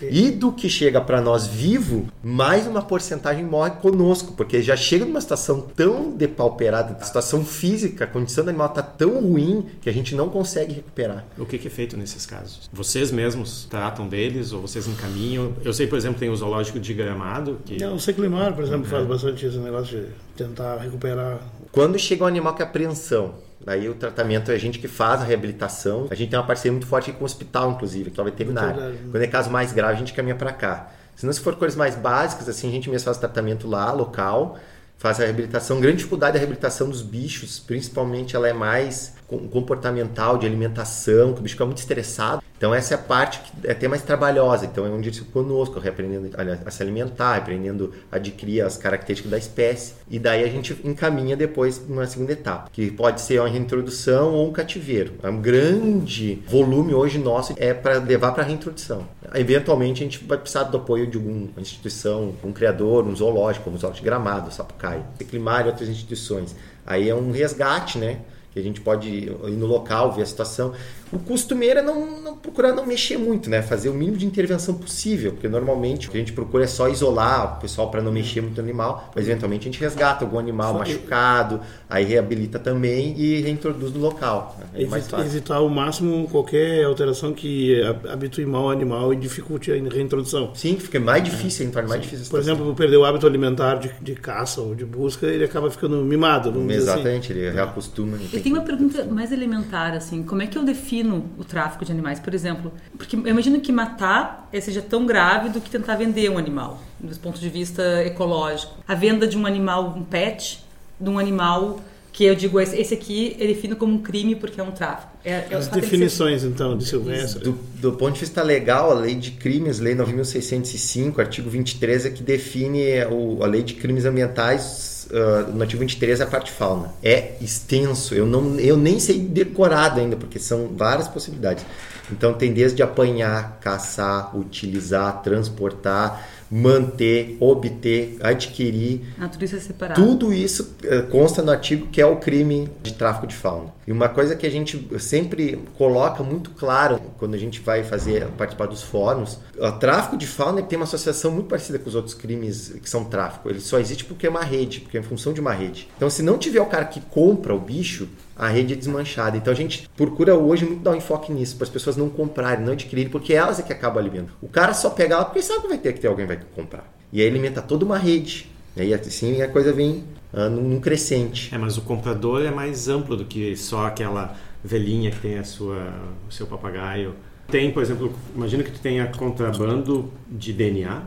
E 0.08 0.30
do 0.30 0.52
que 0.52 0.68
chega 0.68 1.00
para 1.00 1.20
nós 1.20 1.46
vivo, 1.46 2.08
mais 2.22 2.66
uma 2.66 2.80
porcentagem 2.80 3.44
morre 3.44 3.72
conosco, 3.72 4.32
porque 4.32 4.62
já 4.62 4.76
chega 4.76 5.04
numa 5.04 5.20
situação 5.20 5.60
tão 5.60 6.12
depauperada, 6.12 7.04
situação 7.04 7.44
física, 7.44 8.04
a 8.04 8.06
condição 8.06 8.44
do 8.44 8.50
animal 8.50 8.68
está 8.68 8.82
tão 8.82 9.20
ruim 9.20 9.66
que 9.80 9.90
a 9.90 9.92
gente 9.92 10.14
não 10.14 10.28
consegue 10.28 10.72
recuperar. 10.74 11.26
O 11.36 11.44
que 11.44 11.58
que 11.58 11.66
é 11.66 11.70
feito 11.70 11.96
nesses 11.96 12.24
casos? 12.24 12.70
Vocês 12.72 13.10
mesmos 13.10 13.66
tratam 13.68 14.08
deles 14.08 14.52
ou 14.52 14.62
vocês 14.62 14.86
encaminham? 14.86 15.29
Eu 15.36 15.72
sei, 15.72 15.86
por 15.86 15.96
exemplo, 15.96 16.18
tem 16.18 16.28
o 16.28 16.36
zoológico 16.36 16.78
de 16.78 16.94
Gramado, 16.94 17.58
que 17.64 17.78
Não, 17.78 17.94
o 17.94 18.00
Seclimar, 18.00 18.54
por 18.54 18.64
exemplo, 18.64 18.86
faz 18.86 19.06
bastante 19.06 19.46
esse 19.46 19.58
negócio 19.58 20.00
de 20.00 20.06
tentar 20.36 20.76
recuperar. 20.78 21.38
Quando 21.72 21.98
chega 21.98 22.24
um 22.24 22.26
animal 22.26 22.54
que 22.54 22.62
é 22.62 22.64
apreensão, 22.64 23.34
daí 23.64 23.88
o 23.88 23.94
tratamento 23.94 24.50
é 24.50 24.54
a 24.54 24.58
gente 24.58 24.78
que 24.78 24.88
faz 24.88 25.20
a 25.20 25.24
reabilitação. 25.24 26.08
A 26.10 26.14
gente 26.14 26.30
tem 26.30 26.38
uma 26.38 26.46
parceria 26.46 26.72
muito 26.72 26.86
forte 26.86 27.12
com 27.12 27.22
o 27.22 27.24
hospital, 27.24 27.72
inclusive, 27.72 28.10
que 28.10 28.18
é 28.18 28.22
o 28.22 28.26
veterinário. 28.26 28.98
Quando 29.10 29.22
é 29.22 29.26
caso 29.26 29.50
mais 29.50 29.72
grave, 29.72 29.94
a 29.94 29.98
gente 29.98 30.12
caminha 30.12 30.34
para 30.34 30.52
cá. 30.52 30.90
Se 31.14 31.26
não 31.26 31.32
se 31.32 31.40
for 31.40 31.54
coisas 31.56 31.76
mais 31.76 31.94
básicas, 31.96 32.48
assim, 32.48 32.68
a 32.68 32.72
gente 32.72 32.88
mesmo 32.88 33.04
faz 33.04 33.18
o 33.18 33.20
tratamento 33.20 33.68
lá, 33.68 33.92
local, 33.92 34.58
faz 34.96 35.20
a 35.20 35.24
reabilitação. 35.24 35.80
Grande 35.80 35.98
dificuldade 35.98 36.32
da 36.32 36.38
reabilitação 36.38 36.88
dos 36.88 37.02
bichos, 37.02 37.58
principalmente 37.58 38.34
ela 38.34 38.48
é 38.48 38.52
mais 38.52 39.14
comportamental, 39.38 40.38
de 40.38 40.46
alimentação, 40.46 41.32
que 41.32 41.40
o 41.40 41.42
bicho 41.42 41.54
fica 41.54 41.66
muito 41.66 41.78
estressado. 41.78 42.42
Então 42.56 42.74
essa 42.74 42.94
é 42.94 42.96
a 42.96 42.98
parte 42.98 43.40
que 43.40 43.66
é 43.66 43.72
até 43.72 43.88
mais 43.88 44.02
trabalhosa. 44.02 44.66
Então 44.66 44.84
é 44.84 44.90
onde 44.90 45.08
eles 45.08 45.18
ficam 45.18 45.42
conosco, 45.42 45.78
reaprendendo 45.78 46.30
a, 46.66 46.70
se 46.70 46.82
alimentar, 46.82 47.36
aprendendo 47.36 47.94
a 48.12 48.16
adquirir 48.16 48.60
as 48.60 48.76
características 48.76 49.30
da 49.30 49.38
espécie. 49.38 49.94
E 50.10 50.18
daí 50.18 50.44
a 50.44 50.48
gente 50.48 50.78
encaminha 50.84 51.36
depois 51.36 51.78
para 51.78 51.92
uma 51.92 52.06
segunda 52.06 52.32
etapa, 52.32 52.68
que 52.70 52.90
pode 52.90 53.20
ser 53.20 53.40
uma 53.40 53.48
reintrodução 53.48 54.34
ou 54.34 54.48
um 54.48 54.52
cativeiro. 54.52 55.14
É 55.22 55.30
um 55.30 55.40
grande 55.40 56.42
volume 56.46 56.92
hoje 56.92 57.18
nosso 57.18 57.54
é 57.56 57.72
para 57.72 57.98
levar 57.98 58.32
para 58.32 58.42
reintrodução. 58.42 59.06
Eventualmente 59.34 60.02
a 60.02 60.04
gente 60.04 60.24
vai 60.24 60.36
precisar 60.36 60.64
do 60.64 60.76
apoio 60.76 61.06
de 61.06 61.16
alguma 61.16 61.48
instituição, 61.58 62.34
um 62.44 62.52
criador, 62.52 63.06
um 63.06 63.16
zoológico, 63.16 63.64
como 63.64 63.76
o 63.76 63.78
Zoológico 63.78 64.04
de 64.04 64.10
Gramado, 64.10 64.52
Sapucaí, 64.52 65.02
Seclimar 65.16 65.64
e 65.64 65.68
outras 65.68 65.88
instituições. 65.88 66.54
Aí 66.86 67.08
é 67.08 67.14
um 67.14 67.30
resgate, 67.30 67.98
né? 67.98 68.20
Que 68.52 68.58
a 68.58 68.62
gente 68.62 68.80
pode 68.80 69.08
ir 69.08 69.56
no 69.56 69.66
local, 69.66 70.12
ver 70.12 70.22
a 70.22 70.26
situação. 70.26 70.72
O 71.12 71.18
costumeiro 71.18 71.80
é 71.80 71.82
não, 71.82 72.20
não, 72.20 72.36
procurar 72.36 72.72
não 72.72 72.86
mexer 72.86 73.18
muito, 73.18 73.50
né? 73.50 73.62
Fazer 73.62 73.88
o 73.88 73.94
mínimo 73.94 74.16
de 74.16 74.24
intervenção 74.24 74.74
possível, 74.74 75.32
porque 75.32 75.48
normalmente 75.48 76.08
o 76.08 76.10
que 76.10 76.16
a 76.16 76.20
gente 76.20 76.32
procura 76.32 76.64
é 76.64 76.66
só 76.68 76.88
isolar 76.88 77.56
o 77.56 77.60
pessoal 77.60 77.90
para 77.90 78.00
não 78.00 78.12
mexer 78.12 78.40
muito 78.40 78.56
no 78.56 78.62
animal, 78.62 79.10
mas 79.14 79.28
eventualmente 79.28 79.68
a 79.68 79.72
gente 79.72 79.80
resgata 79.80 80.24
algum 80.24 80.38
animal 80.38 80.74
machucado, 80.74 81.60
aí 81.88 82.04
reabilita 82.04 82.58
também 82.58 83.14
e 83.18 83.40
reintroduz 83.40 83.92
no 83.92 84.00
local. 84.00 84.56
Né? 84.58 84.84
É 84.84 84.86
fácil. 84.86 85.18
Evitar 85.20 85.56
ao 85.56 85.68
máximo 85.68 86.28
qualquer 86.28 86.84
alteração 86.84 87.32
que 87.32 87.80
habitue 88.08 88.46
mal 88.46 88.66
o 88.66 88.70
animal 88.70 89.12
e 89.12 89.16
dificulte 89.16 89.72
a 89.72 89.74
reintrodução. 89.74 90.54
Sim, 90.54 90.78
fica 90.78 91.00
mais 91.00 91.24
difícil, 91.24 91.70
é. 91.74 91.82
mais 91.82 92.02
difícil. 92.02 92.26
Por 92.30 92.38
exemplo, 92.38 92.74
perder 92.74 92.96
o 92.98 93.04
hábito 93.04 93.26
alimentar 93.26 93.76
de, 93.76 93.90
de, 94.00 94.14
caça 94.14 94.60
ou 94.60 94.74
de 94.74 94.84
busca, 94.84 95.26
ele 95.26 95.44
acaba 95.44 95.70
ficando 95.70 95.96
mimado. 96.04 96.50
Assim. 96.50 96.70
Exatamente, 96.70 97.32
assim. 97.32 97.40
ele 97.40 97.50
reacostuma. 97.50 98.16
Eu 98.32 98.42
tenho 98.42 98.54
uma 98.54 98.64
pergunta 98.64 99.04
mais 99.04 99.32
elementar, 99.32 99.94
assim, 99.94 100.22
como 100.22 100.42
é 100.42 100.46
que 100.46 100.56
eu 100.56 100.64
defino 100.64 100.99
defino 101.00 101.24
o 101.38 101.44
tráfico 101.44 101.84
de 101.84 101.92
animais, 101.92 102.20
por 102.20 102.34
exemplo? 102.34 102.72
Porque 102.96 103.16
eu 103.16 103.26
imagino 103.26 103.60
que 103.60 103.72
matar 103.72 104.48
seja 104.60 104.82
tão 104.82 105.06
grave 105.06 105.48
do 105.48 105.60
que 105.60 105.70
tentar 105.70 105.96
vender 105.96 106.30
um 106.30 106.38
animal, 106.38 106.82
do 106.98 107.16
ponto 107.18 107.40
de 107.40 107.48
vista 107.48 107.82
ecológico. 108.04 108.74
A 108.86 108.94
venda 108.94 109.26
de 109.26 109.36
um 109.36 109.46
animal, 109.46 109.94
um 109.96 110.04
pet, 110.04 110.64
de 111.00 111.08
um 111.08 111.18
animal 111.18 111.80
que 112.12 112.24
eu 112.24 112.34
digo, 112.34 112.60
esse 112.60 112.92
aqui 112.92 113.36
eu 113.38 113.46
defino 113.46 113.76
como 113.76 113.94
um 113.94 113.98
crime 113.98 114.34
porque 114.34 114.60
é 114.60 114.64
um 114.64 114.72
tráfico. 114.72 115.12
É, 115.24 115.46
é 115.50 115.54
As 115.54 115.68
definições, 115.68 116.42
ser... 116.42 116.48
então, 116.48 116.76
de 116.76 116.84
Silvestre. 116.84 117.44
Do, 117.44 117.52
do, 117.52 117.92
ponto 117.92 118.14
de 118.14 118.20
vista 118.20 118.42
legal, 118.42 118.90
a 118.90 118.94
lei 118.94 119.14
de 119.14 119.30
crimes, 119.32 119.78
lei 119.78 119.94
9.605, 119.94 121.20
artigo 121.20 121.48
23, 121.48 122.06
é 122.06 122.10
que 122.10 122.22
define 122.22 123.04
o, 123.10 123.44
a 123.44 123.46
lei 123.46 123.62
de 123.62 123.74
crimes 123.74 124.04
ambientais 124.04 124.99
uh, 125.10 125.52
no 125.52 125.62
artigo 125.62 125.80
23 125.80 126.20
é 126.20 126.24
a 126.24 126.26
parte 126.26 126.50
fauna. 126.50 126.92
É 127.02 127.34
extenso, 127.40 128.14
eu, 128.14 128.26
não, 128.26 128.58
eu 128.58 128.76
nem 128.76 128.98
sei 128.98 129.18
decorado 129.18 130.00
ainda, 130.00 130.16
porque 130.16 130.38
são 130.38 130.68
várias 130.76 131.08
possibilidades. 131.08 131.64
Então 132.10 132.34
tem 132.34 132.52
desde 132.52 132.82
apanhar, 132.82 133.58
caçar, 133.60 134.36
utilizar, 134.36 135.22
transportar, 135.22 136.28
manter, 136.50 137.36
obter, 137.38 138.16
adquirir. 138.20 139.02
Ah, 139.18 139.28
tudo 139.28 139.44
isso 139.44 139.56
é 139.56 139.60
separado. 139.60 140.02
Tudo 140.02 140.32
isso 140.32 140.74
consta 141.10 141.42
no 141.42 141.50
artigo 141.50 141.86
que 141.86 142.00
é 142.00 142.06
o 142.06 142.16
crime 142.16 142.68
de 142.82 142.94
tráfico 142.94 143.26
de 143.26 143.34
fauna. 143.34 143.72
E 143.86 143.92
uma 143.92 144.08
coisa 144.08 144.34
que 144.34 144.46
a 144.46 144.50
gente 144.50 144.88
sempre 144.98 145.62
coloca 145.76 146.22
muito 146.22 146.50
claro 146.50 147.00
quando 147.18 147.34
a 147.34 147.38
gente 147.38 147.60
vai 147.60 147.84
fazer 147.84 148.26
participar 148.36 148.66
dos 148.66 148.82
fóruns, 148.82 149.38
o 149.58 149.72
tráfico 149.72 150.16
de 150.16 150.26
fauna 150.26 150.62
tem 150.62 150.76
uma 150.76 150.84
associação 150.84 151.30
muito 151.30 151.48
parecida 151.48 151.78
com 151.78 151.88
os 151.88 151.94
outros 151.94 152.14
crimes 152.14 152.74
que 152.82 152.88
são 152.88 153.04
tráfico. 153.04 153.48
Ele 153.48 153.60
só 153.60 153.78
existe 153.78 154.04
porque 154.04 154.26
é 154.26 154.30
uma 154.30 154.42
rede, 154.42 154.80
porque 154.80 154.96
é 154.96 155.00
em 155.00 155.04
função 155.04 155.32
de 155.32 155.40
uma 155.40 155.52
rede. 155.52 155.88
Então, 155.96 156.10
se 156.10 156.22
não 156.22 156.38
tiver 156.38 156.60
o 156.60 156.66
cara 156.66 156.84
que 156.84 157.00
compra 157.00 157.54
o 157.54 157.58
bicho, 157.58 158.08
a 158.36 158.48
rede 158.48 158.72
é 158.72 158.76
desmanchada. 158.76 159.36
Então 159.36 159.52
a 159.52 159.56
gente 159.56 159.88
procura 159.96 160.34
hoje 160.34 160.64
muito 160.64 160.82
dar 160.82 160.92
um 160.92 160.96
enfoque 160.96 161.32
nisso, 161.32 161.56
para 161.56 161.64
as 161.64 161.70
pessoas 161.70 161.96
não 161.96 162.08
comprarem, 162.08 162.64
não 162.64 162.72
adquirirem, 162.72 163.10
porque 163.10 163.32
elas 163.34 163.58
é 163.58 163.62
que 163.62 163.72
acabam 163.72 163.98
alimentando. 163.98 164.32
O 164.40 164.48
cara 164.48 164.72
só 164.72 164.90
pega 164.90 165.14
ela 165.14 165.24
porque 165.24 165.42
sabe 165.42 165.62
que 165.62 165.68
vai 165.68 165.78
ter 165.78 165.92
que 165.92 166.00
ter 166.00 166.08
alguém 166.08 166.26
que 166.26 166.34
vai 166.34 166.44
comprar. 166.54 166.90
E 167.12 167.20
aí 167.20 167.28
alimenta 167.28 167.60
toda 167.60 167.84
uma 167.84 167.98
rede. 167.98 168.50
E 168.76 168.82
aí 168.82 168.94
assim 168.94 169.42
a 169.42 169.48
coisa 169.48 169.72
vem 169.72 170.04
uh, 170.32 170.48
num 170.48 170.80
crescente. 170.80 171.54
É, 171.54 171.58
mas 171.58 171.76
o 171.76 171.82
comprador 171.82 172.42
é 172.42 172.50
mais 172.50 172.88
amplo 172.88 173.16
do 173.16 173.24
que 173.24 173.56
só 173.56 173.86
aquela 173.86 174.36
velhinha 174.62 175.10
que 175.10 175.20
tem 175.20 175.38
a 175.38 175.44
sua, 175.44 175.92
o 176.28 176.32
seu 176.32 176.46
papagaio. 176.46 177.14
Tem, 177.48 177.70
por 177.72 177.82
exemplo, 177.82 178.14
imagina 178.34 178.62
que 178.62 178.70
tu 178.70 178.80
tenha 178.80 179.06
contrabando 179.08 180.10
de 180.30 180.52
DNA, 180.52 181.02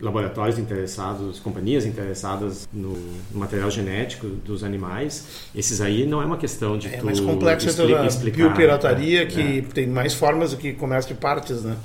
laboratórios 0.00 0.58
interessados, 0.58 1.40
companhias 1.40 1.84
interessadas 1.84 2.68
no, 2.72 2.96
material 3.32 3.70
genético 3.70 4.26
dos 4.26 4.62
animais, 4.62 5.48
esses 5.54 5.80
aí 5.80 6.06
não 6.06 6.22
é 6.22 6.24
uma 6.24 6.36
questão 6.36 6.78
de 6.78 6.88
é 6.88 6.98
tu 6.98 7.04
mais 7.04 7.20
complexo 7.20 7.68
expli 7.68 7.94
a 7.94 8.06
explicar. 8.06 8.36
biopirataria, 8.36 9.26
que 9.26 9.58
é. 9.58 9.62
tem 9.62 9.86
mais 9.86 10.14
formas 10.14 10.52
do 10.52 10.56
que 10.56 10.72
comércio 10.72 11.14
de 11.14 11.20
partes, 11.20 11.62
né? 11.62 11.76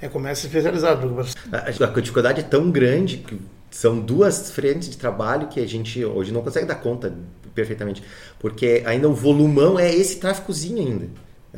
É, 0.00 0.06
é 0.06 0.08
comércio 0.08 0.46
especializado. 0.46 1.26
A, 1.52 1.84
a 1.84 2.00
dificuldade 2.00 2.40
é 2.40 2.44
tão 2.44 2.70
grande 2.70 3.18
que 3.18 3.38
são 3.70 4.00
duas 4.00 4.50
frentes 4.50 4.88
de 4.88 4.96
trabalho 4.96 5.48
que 5.48 5.60
a 5.60 5.66
gente 5.66 6.02
hoje 6.04 6.32
não 6.32 6.42
consegue 6.42 6.66
dar 6.66 6.76
conta 6.76 7.14
perfeitamente, 7.54 8.02
porque 8.38 8.82
ainda 8.86 9.08
o 9.08 9.14
volumão 9.14 9.78
é 9.78 9.94
esse 9.94 10.16
tráficozinho 10.16 10.78
ainda. 10.78 11.08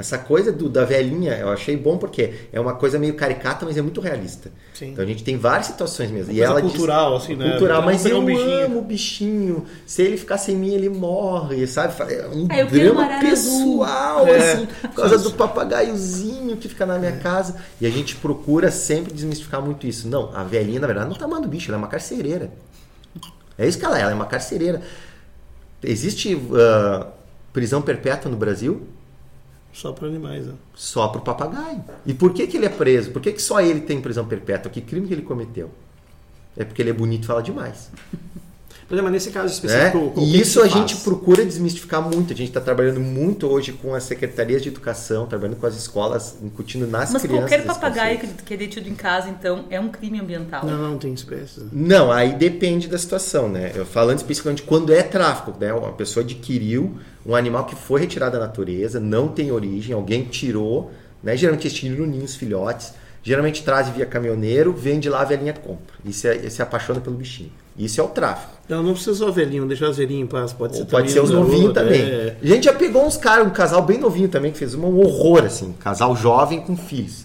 Essa 0.00 0.18
coisa 0.18 0.50
do, 0.50 0.68
da 0.68 0.84
velhinha 0.84 1.34
eu 1.34 1.50
achei 1.50 1.76
bom 1.76 1.98
porque 1.98 2.32
é 2.52 2.58
uma 2.58 2.74
coisa 2.74 2.98
meio 2.98 3.14
caricata, 3.14 3.66
mas 3.66 3.76
é 3.76 3.82
muito 3.82 4.00
realista. 4.00 4.50
Sim. 4.72 4.92
Então 4.92 5.04
a 5.04 5.06
gente 5.06 5.22
tem 5.22 5.36
várias 5.36 5.66
situações 5.66 6.10
mesmo. 6.10 6.32
Uma 6.32 6.38
e 6.38 6.40
ela 6.40 6.60
cultural, 6.60 7.14
diz, 7.14 7.24
assim, 7.24 7.36
né? 7.36 7.50
Cultural, 7.50 7.82
mas 7.82 8.06
eu 8.06 8.18
um 8.18 8.38
amo 8.38 8.78
o 8.78 8.82
bichinho. 8.82 9.66
Se 9.86 10.02
ele 10.02 10.16
ficar 10.16 10.38
sem 10.38 10.56
mim, 10.56 10.72
ele 10.72 10.88
morre, 10.88 11.66
sabe? 11.66 11.94
É 12.12 12.26
um 12.26 12.46
é, 12.50 12.64
drama 12.64 13.20
pessoal, 13.20 14.26
é. 14.26 14.36
assim, 14.36 14.66
por 14.66 14.94
causa 14.94 15.18
do 15.18 15.32
papagaiozinho 15.32 16.56
que 16.56 16.68
fica 16.68 16.86
na 16.86 16.98
minha 16.98 17.12
é. 17.12 17.16
casa. 17.16 17.56
E 17.80 17.86
a 17.86 17.90
gente 17.90 18.16
procura 18.16 18.70
sempre 18.70 19.12
desmistificar 19.12 19.60
muito 19.60 19.86
isso. 19.86 20.08
Não, 20.08 20.34
a 20.34 20.42
velhinha, 20.42 20.80
na 20.80 20.86
verdade, 20.86 21.10
não 21.10 21.16
tá 21.16 21.26
amando 21.26 21.46
bicho, 21.46 21.70
ela 21.70 21.76
é 21.76 21.78
uma 21.78 21.88
carcereira. 21.88 22.50
É 23.58 23.68
isso 23.68 23.78
que 23.78 23.84
ela 23.84 23.98
é, 23.98 24.02
ela 24.02 24.12
é 24.12 24.14
uma 24.14 24.24
carcereira. 24.24 24.80
Existe 25.82 26.34
uh, 26.34 27.06
prisão 27.52 27.82
perpétua 27.82 28.30
no 28.30 28.36
Brasil? 28.38 28.86
Só 29.72 29.92
para 29.92 30.08
animais, 30.08 30.46
né? 30.46 30.54
Só 30.74 31.08
para 31.08 31.20
o 31.20 31.24
papagaio. 31.24 31.84
E 32.04 32.12
por 32.12 32.32
que, 32.32 32.46
que 32.46 32.56
ele 32.56 32.66
é 32.66 32.70
preso? 32.70 33.12
Por 33.12 33.22
que, 33.22 33.32
que 33.32 33.40
só 33.40 33.60
ele 33.60 33.80
tem 33.80 34.00
prisão 34.00 34.26
perpétua? 34.26 34.70
Que 34.70 34.80
crime 34.80 35.06
que 35.06 35.14
ele 35.14 35.22
cometeu? 35.22 35.70
É 36.56 36.64
porque 36.64 36.82
ele 36.82 36.90
é 36.90 36.92
bonito 36.92 37.24
e 37.24 37.26
fala 37.26 37.42
demais. 37.42 37.90
Mas 38.90 39.12
nesse 39.12 39.30
caso 39.30 39.52
específico. 39.52 40.12
É? 40.16 40.20
E 40.20 40.40
isso 40.40 40.60
a 40.60 40.66
gente 40.66 40.96
procura 40.96 41.44
desmistificar 41.44 42.02
muito. 42.02 42.32
A 42.32 42.36
gente 42.36 42.48
está 42.48 42.60
trabalhando 42.60 42.98
muito 42.98 43.46
hoje 43.46 43.72
com 43.72 43.94
as 43.94 44.02
secretarias 44.02 44.62
de 44.62 44.68
educação, 44.68 45.26
trabalhando 45.26 45.56
com 45.56 45.66
as 45.66 45.76
escolas, 45.76 46.36
incutindo 46.42 46.86
nas 46.86 47.12
Mas 47.12 47.22
crianças. 47.22 47.42
Mas 47.42 47.50
qualquer 47.50 47.66
papagaio 47.66 48.18
que 48.44 48.54
é 48.54 48.56
detido 48.56 48.88
em 48.88 48.94
casa, 48.94 49.28
então, 49.28 49.66
é 49.70 49.78
um 49.78 49.88
crime 49.88 50.20
ambiental? 50.20 50.66
Não, 50.66 50.76
não 50.76 50.98
tem 50.98 51.14
espécies. 51.14 51.62
Não, 51.72 52.10
aí 52.10 52.34
depende 52.34 52.88
da 52.88 52.98
situação, 52.98 53.48
né? 53.48 53.70
Eu, 53.74 53.86
falando 53.86 54.18
especificamente 54.18 54.62
quando 54.62 54.92
é 54.92 55.02
tráfico, 55.02 55.54
né? 55.58 55.72
Uma 55.72 55.92
pessoa 55.92 56.24
adquiriu 56.24 56.98
um 57.24 57.36
animal 57.36 57.66
que 57.66 57.76
foi 57.76 58.00
retirado 58.00 58.38
da 58.38 58.46
natureza, 58.46 58.98
não 58.98 59.28
tem 59.28 59.52
origem, 59.52 59.94
alguém 59.94 60.24
tirou, 60.24 60.90
né? 61.22 61.36
Geralmente 61.36 61.68
eles 61.68 61.78
tiram 61.78 62.06
ninhos, 62.06 62.34
filhotes. 62.34 62.94
Geralmente 63.22 63.62
traz 63.62 63.88
via 63.90 64.06
caminhoneiro, 64.06 64.72
vende 64.72 65.08
lá, 65.08 65.20
a 65.20 65.24
velhinha 65.24 65.52
compra. 65.52 65.94
E 66.04 66.12
se, 66.12 66.26
é, 66.26 66.48
se 66.48 66.62
apaixona 66.62 67.00
pelo 67.00 67.16
bichinho. 67.16 67.52
Isso 67.80 67.98
é 67.98 68.04
o 68.04 68.08
tráfico. 68.08 68.52
Não, 68.68 68.82
não 68.82 68.92
precisa 68.92 69.14
só 69.14 69.30
velhinho, 69.30 69.66
deixar 69.66 69.88
os 69.88 69.96
velhinhos 69.96 70.24
em 70.24 70.26
paz. 70.26 70.52
Pode 70.52 70.76
ser, 70.76 70.84
pode 70.84 71.10
ser 71.10 71.20
os 71.20 71.30
novinhos 71.30 71.72
também. 71.72 72.02
É... 72.02 72.36
A 72.40 72.46
gente 72.46 72.64
já 72.64 72.74
pegou 72.74 73.06
uns 73.06 73.16
caras, 73.16 73.46
um 73.46 73.50
casal 73.50 73.82
bem 73.82 73.98
novinho 73.98 74.28
também, 74.28 74.52
que 74.52 74.58
fez 74.58 74.74
um 74.74 74.84
horror, 74.98 75.44
assim. 75.44 75.68
Um 75.68 75.72
casal 75.72 76.14
jovem 76.14 76.60
com 76.60 76.76
filhos. 76.76 77.24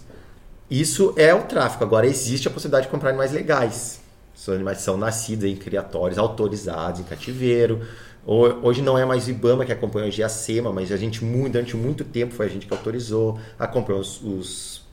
Isso 0.72 1.14
é 1.18 1.34
o 1.36 1.42
tráfico. 1.42 1.84
Agora 1.84 2.08
existe 2.08 2.48
a 2.48 2.52
possibilidade 2.52 2.86
de 2.86 2.92
comprar 2.92 3.10
animais 3.10 3.34
legais. 3.34 4.00
Os 4.34 4.48
animais 4.48 4.80
são 4.80 4.96
nascidos 4.96 5.44
em 5.44 5.56
criatórios 5.58 6.18
autorizados, 6.18 7.02
em 7.02 7.04
cativeiro. 7.04 7.82
Hoje 8.26 8.82
não 8.82 8.98
é 8.98 9.04
mais 9.04 9.28
o 9.28 9.30
IBAMA 9.30 9.66
que 9.66 9.74
acompanha 9.74 10.08
a 10.08 10.10
GACEMA, 10.10 10.72
mas 10.72 10.92
a 10.92 10.98
gente, 10.98 11.24
durante 11.24 11.76
muito 11.76 12.04
tempo, 12.06 12.34
foi 12.34 12.46
a 12.46 12.50
gente 12.50 12.66
que 12.66 12.74
autorizou, 12.74 13.38
acompanhou 13.60 14.02
os, 14.02 14.22
os 14.22 14.85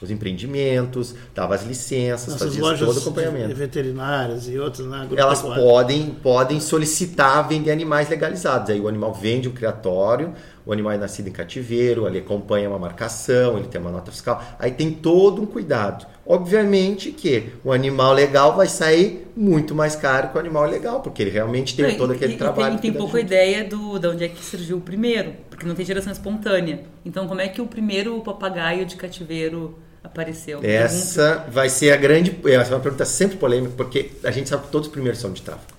os 0.00 0.10
empreendimentos, 0.10 1.14
dava 1.34 1.54
as 1.54 1.64
licenças, 1.64 2.34
Essas 2.34 2.42
fazia 2.42 2.62
todo 2.86 2.96
o 2.96 2.98
acompanhamento. 3.00 3.54
veterinárias 3.54 4.48
e 4.48 4.58
outras, 4.58 4.86
né? 4.86 5.08
Elas 5.16 5.42
podem, 5.42 6.10
podem 6.22 6.60
solicitar 6.60 7.46
vender 7.48 7.72
animais 7.72 8.08
legalizados. 8.08 8.70
Aí 8.70 8.80
o 8.80 8.86
animal 8.86 9.12
vende 9.12 9.48
um 9.48 9.52
criatório, 9.52 10.32
o 10.64 10.72
animal 10.72 10.92
é 10.92 10.98
nascido 10.98 11.28
em 11.28 11.32
cativeiro, 11.32 12.06
ele 12.06 12.18
acompanha 12.18 12.68
uma 12.68 12.78
marcação, 12.78 13.58
ele 13.58 13.66
tem 13.66 13.80
uma 13.80 13.90
nota 13.90 14.12
fiscal. 14.12 14.42
Aí 14.58 14.70
tem 14.70 14.92
todo 14.92 15.42
um 15.42 15.46
cuidado. 15.46 16.06
Obviamente 16.24 17.10
que 17.10 17.54
o 17.64 17.72
animal 17.72 18.12
legal 18.12 18.54
vai 18.54 18.68
sair 18.68 19.26
muito 19.34 19.74
mais 19.74 19.96
caro 19.96 20.28
que 20.28 20.36
o 20.36 20.40
animal 20.40 20.66
legal, 20.66 21.00
porque 21.00 21.22
ele 21.22 21.30
realmente 21.30 21.74
tem 21.74 21.96
todo 21.96 22.12
aquele 22.12 22.34
e, 22.34 22.36
trabalho. 22.36 22.76
E 22.76 22.78
tem, 22.78 22.92
tem 22.92 23.00
pouca 23.00 23.18
ideia 23.18 23.64
do, 23.64 23.98
de 23.98 24.06
onde 24.06 24.24
é 24.24 24.28
que 24.28 24.44
surgiu 24.44 24.76
o 24.76 24.80
primeiro, 24.80 25.32
porque 25.48 25.66
não 25.66 25.74
tem 25.74 25.84
geração 25.84 26.12
espontânea. 26.12 26.82
Então, 27.04 27.26
como 27.26 27.40
é 27.40 27.48
que 27.48 27.60
o 27.60 27.66
primeiro 27.66 28.20
papagaio 28.20 28.84
de 28.84 28.94
cativeiro 28.94 29.78
apareceu? 30.02 30.60
Essa 30.62 31.28
Pergunta. 31.28 31.50
vai 31.50 31.68
ser 31.68 31.92
a 31.92 31.96
grande. 31.96 32.38
Essa 32.44 32.72
é 32.72 32.74
uma 32.74 32.80
pergunta 32.80 33.04
sempre 33.04 33.36
polêmica, 33.36 33.74
porque 33.76 34.12
a 34.24 34.30
gente 34.30 34.48
sabe 34.48 34.64
que 34.64 34.70
todos 34.70 34.88
os 34.88 34.92
primeiros 34.92 35.20
são 35.20 35.32
de 35.32 35.42
tráfico. 35.42 35.76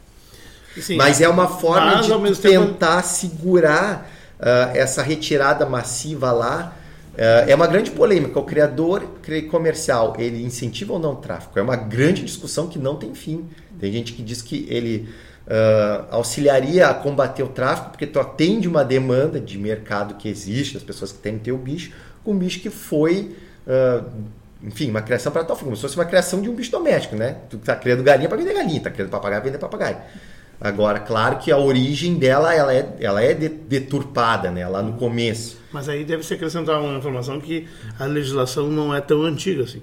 Sim, 0.80 0.96
mas 0.96 1.20
é 1.20 1.28
uma 1.28 1.48
forma 1.48 2.02
de 2.02 2.40
tentar 2.40 3.02
tempo... 3.02 3.08
segurar 3.08 4.10
uh, 4.40 4.78
essa 4.78 5.02
retirada 5.02 5.66
massiva 5.66 6.32
lá. 6.32 6.76
Uh, 7.14 7.50
é 7.50 7.56
uma 7.56 7.68
grande 7.68 7.92
polêmica. 7.92 8.40
O 8.40 8.44
criador 8.44 9.04
comercial, 9.50 10.16
ele 10.18 10.44
incentiva 10.44 10.94
ou 10.94 11.00
não 11.00 11.14
o 11.14 11.16
tráfico? 11.18 11.58
É 11.60 11.62
uma 11.62 11.76
grande 11.76 12.24
discussão 12.24 12.68
que 12.68 12.80
não 12.80 12.96
tem 12.96 13.14
fim. 13.14 13.50
Tem 13.80 13.92
gente 13.92 14.14
que 14.14 14.22
diz 14.22 14.42
que 14.42 14.66
ele 14.70 15.10
uh, 15.48 16.06
auxiliaria 16.12 16.88
a 16.88 16.94
combater 16.94 17.44
o 17.44 17.48
tráfico 17.48 17.90
porque 17.90 18.06
tu 18.06 18.20
atende 18.20 18.68
uma 18.68 18.84
demanda 18.86 19.40
de 19.40 19.58
mercado 19.58 20.14
que 20.16 20.30
existe, 20.30 20.76
das 20.76 20.84
pessoas 20.84 21.12
que 21.12 21.18
têm 21.18 21.38
ter 21.38 21.52
o 21.52 21.58
bicho, 21.58 21.92
com 22.24 22.32
um 22.32 22.38
bicho 22.38 22.60
que 22.60 22.70
foi 22.70 23.36
Uh, 23.68 24.40
enfim, 24.62 24.90
uma 24.90 25.02
criação 25.02 25.32
para 25.32 25.44
tal 25.44 25.56
como 25.56 25.76
se 25.76 25.82
fosse 25.82 25.96
uma 25.96 26.06
criação 26.06 26.42
de 26.42 26.50
um 26.50 26.56
bicho 26.56 26.72
doméstico, 26.72 27.16
né? 27.16 27.38
Tu 27.50 27.58
tá 27.60 27.76
criando 27.76 28.04
galinha 28.04 28.28
para 28.28 28.38
vender 28.38 28.54
galinha, 28.54 28.82
tá 28.82 28.90
criando 28.90 29.10
papagaio 29.10 29.42
para 29.42 29.52
vender 29.52 29.60
papagaio. 29.60 29.98
Agora, 30.60 31.00
claro 31.00 31.38
que 31.38 31.52
a 31.52 31.58
origem 31.58 32.16
dela 32.16 32.54
ela 32.54 32.74
é, 32.74 32.98
ela 33.00 33.24
é 33.24 33.34
deturpada, 33.34 34.52
né? 34.52 34.68
Lá 34.68 34.84
no 34.84 34.94
começo. 34.94 35.58
Mas 35.72 35.88
aí 35.88 36.04
deve 36.04 36.24
se 36.24 36.34
acrescentar 36.34 36.82
uma 36.82 36.98
informação 36.98 37.40
que 37.40 37.68
a 37.98 38.06
legislação 38.06 38.68
não 38.68 38.94
é 38.94 39.00
tão 39.00 39.24
antiga 39.24 39.64
assim. 39.64 39.82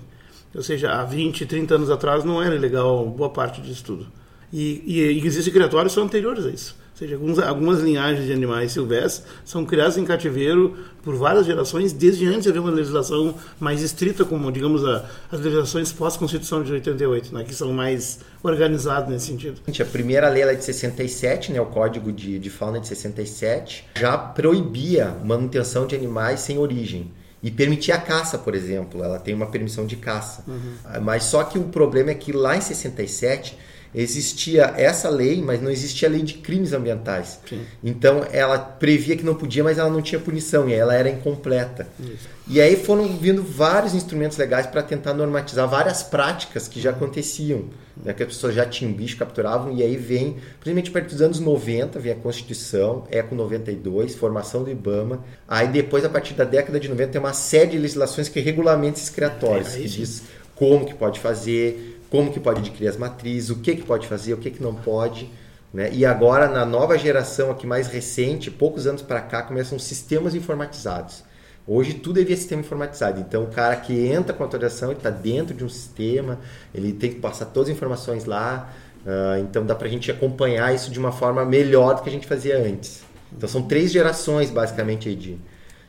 Ou 0.55 0.63
seja, 0.63 0.93
há 0.93 1.05
20, 1.05 1.47
30 1.47 1.75
anos 1.75 1.91
atrás 1.91 2.25
não 2.25 2.43
era 2.43 2.55
legal 2.55 3.07
boa 3.07 3.31
parte 3.31 3.63
disso 3.63 3.85
tudo. 3.85 4.07
E, 4.53 4.83
e, 4.87 5.01
e 5.01 5.27
existem 5.27 5.53
criatórios 5.53 5.93
que 5.93 5.95
são 5.95 6.05
anteriores 6.05 6.45
a 6.45 6.51
isso. 6.51 6.77
Ou 6.97 7.01
seja, 7.01 7.15
alguns, 7.15 7.39
algumas 7.39 7.81
linhagens 7.83 8.25
de 8.25 8.33
animais 8.33 8.73
silvestres 8.73 9.23
são 9.45 9.67
criadas 9.67 9.99
em 9.99 10.05
cativeiro 10.07 10.75
por 11.03 11.15
várias 11.15 11.45
gerações, 11.45 11.93
desde 11.93 12.27
antes 12.27 12.45
de 12.45 12.49
haver 12.49 12.61
uma 12.61 12.71
legislação 12.71 13.35
mais 13.61 13.83
estrita, 13.83 14.25
como, 14.25 14.51
digamos, 14.51 14.83
a, 14.83 15.05
as 15.31 15.39
legislações 15.39 15.93
pós-Constituição 15.93 16.63
de 16.63 16.73
88, 16.73 17.35
né, 17.35 17.45
que 17.45 17.55
são 17.55 17.71
mais 17.71 18.21
organizadas 18.43 19.11
nesse 19.11 19.27
sentido. 19.27 19.61
A 19.69 19.85
primeira 19.85 20.31
lei 20.31 20.43
é 20.43 20.55
de 20.55 20.65
67, 20.65 21.53
né, 21.53 21.61
o 21.61 21.67
Código 21.67 22.11
de, 22.11 22.39
de 22.39 22.49
Fauna 22.49 22.81
de 22.81 22.89
67, 22.89 23.85
já 23.95 24.17
proibia 24.17 25.15
manutenção 25.23 25.87
de 25.87 25.95
animais 25.95 26.41
sem 26.41 26.57
origem 26.57 27.13
e 27.43 27.51
permitir 27.51 27.93
a 27.93 27.99
caça, 27.99 28.39
por 28.39 28.55
exemplo. 28.55 29.05
Ela 29.05 29.19
tem 29.19 29.35
uma 29.35 29.49
permissão 29.49 29.85
de 29.85 29.97
caça. 29.97 30.45
Uhum. 30.49 31.03
Mas 31.03 31.25
só 31.25 31.45
que 31.45 31.59
o 31.59 31.65
problema 31.65 32.11
é 32.11 32.15
que 32.15 32.33
lá 32.33 32.57
em 32.57 32.61
67 32.63 33.57
existia 33.97 34.75
essa 34.77 35.09
lei, 35.09 35.43
mas 35.43 35.63
não 35.63 35.71
existia 35.71 36.07
a 36.07 36.13
lei 36.13 36.23
de 36.23 36.35
crimes 36.35 36.75
ambientais. 36.75 37.41
Sim. 37.49 37.63
Então 37.83 38.27
ela 38.31 38.59
previa 38.59 39.17
que 39.17 39.25
não 39.25 39.35
podia, 39.35 39.65
mas 39.65 39.79
ela 39.79 39.89
não 39.89 40.03
tinha 40.03 40.21
punição 40.21 40.69
e 40.69 40.75
ela 40.75 40.95
era 40.95 41.09
incompleta. 41.09 41.89
Isso. 41.99 42.29
E 42.47 42.61
aí 42.61 42.77
foram 42.77 43.09
vindo 43.17 43.43
vários 43.43 43.95
instrumentos 43.95 44.37
legais 44.37 44.67
para 44.67 44.83
tentar 44.83 45.15
normatizar 45.15 45.67
várias 45.67 46.03
práticas 46.03 46.69
que 46.69 46.81
já 46.81 46.91
aconteciam, 46.91 47.65
né, 47.97 48.13
que 48.13 48.23
as 48.23 48.29
pessoas 48.29 48.55
já 48.55 48.65
tinham 48.65 48.93
bicho, 48.93 49.17
capturavam, 49.17 49.73
e 49.73 49.83
aí 49.83 49.97
vem, 49.97 50.37
principalmente 50.61 50.91
a 50.91 50.93
partir 50.93 51.09
dos 51.09 51.23
anos 51.23 51.41
90, 51.41 51.99
vem 51.99 52.13
a 52.13 52.17
Constituição, 52.17 53.05
Eco 53.11 53.35
92, 53.35 54.15
formação 54.15 54.63
do 54.63 54.71
IBAMA. 54.71 55.25
Aí 55.49 55.67
depois, 55.69 56.05
a 56.05 56.09
partir 56.09 56.35
da 56.35 56.45
década 56.45 56.79
de 56.79 56.89
90, 56.89 57.13
tem 57.13 57.21
uma 57.21 57.33
série 57.33 57.71
de 57.71 57.79
legislações 57.79 58.29
que 58.29 58.39
regulamentam 58.39 58.99
esses 58.99 59.11
criatórios, 59.11 59.75
é, 59.75 59.79
que 59.79 59.89
diz 59.89 60.23
como 60.55 60.87
que 60.87 60.95
pode 60.95 61.19
fazer, 61.19 61.96
como 62.11 62.33
que 62.33 62.41
pode 62.41 62.61
adquirir 62.61 62.89
as 62.89 62.97
matrizes, 62.97 63.51
o 63.51 63.57
que, 63.57 63.77
que 63.77 63.83
pode 63.83 64.07
fazer, 64.07 64.35
o 64.35 64.39
que, 64.39 64.51
que 64.51 64.63
não 64.63 64.75
pode. 64.75 65.31
Né? 65.73 65.91
E 65.93 66.07
agora, 66.07 66.49
na 66.49 66.65
nova 66.65 66.97
geração 66.97 67.51
aqui 67.51 67.67
mais 67.67 67.89
recente, 67.89 68.51
poucos 68.51 68.87
anos 68.87 69.03
para 69.03 69.21
cá, 69.21 69.43
começam 69.43 69.79
sistemas 69.79 70.35
informatizados. 70.35 71.25
Hoje 71.69 71.95
tudo 71.95 72.21
é 72.21 72.25
via 72.25 72.37
sistema 72.37 72.61
informatizado. 72.61 73.21
Então 73.21 73.43
o 73.43 73.49
cara 73.49 73.75
que 73.75 74.07
entra 74.07 74.33
com 74.33 74.43
a 74.43 74.47
autorização, 74.47 74.91
ele 74.91 74.99
está 74.99 75.11
dentro 75.11 75.53
de 75.53 75.65
um 75.65 75.69
sistema, 75.69 76.39
ele 76.73 76.93
tem 76.93 77.11
que 77.11 77.21
passar 77.21 77.47
todas 77.47 77.69
as 77.69 77.77
informações 77.77 78.25
lá. 78.25 78.73
Uh, 79.05 79.41
então 79.41 79.67
dá 79.67 79.75
para 79.75 79.89
a 79.89 79.91
gente 79.91 80.11
acompanhar 80.11 80.73
isso 80.75 80.91
de 80.91 80.99
uma 80.99 81.11
forma 81.11 81.45
melhor 81.45 81.95
do 81.95 82.03
que 82.03 82.09
a 82.09 82.13
gente 82.13 82.27
fazia 82.27 82.57
antes. 82.57 83.03
Então 83.37 83.49
são 83.49 83.63
três 83.63 83.91
gerações 83.91 84.51
basicamente 84.51 85.13
de, 85.15 85.39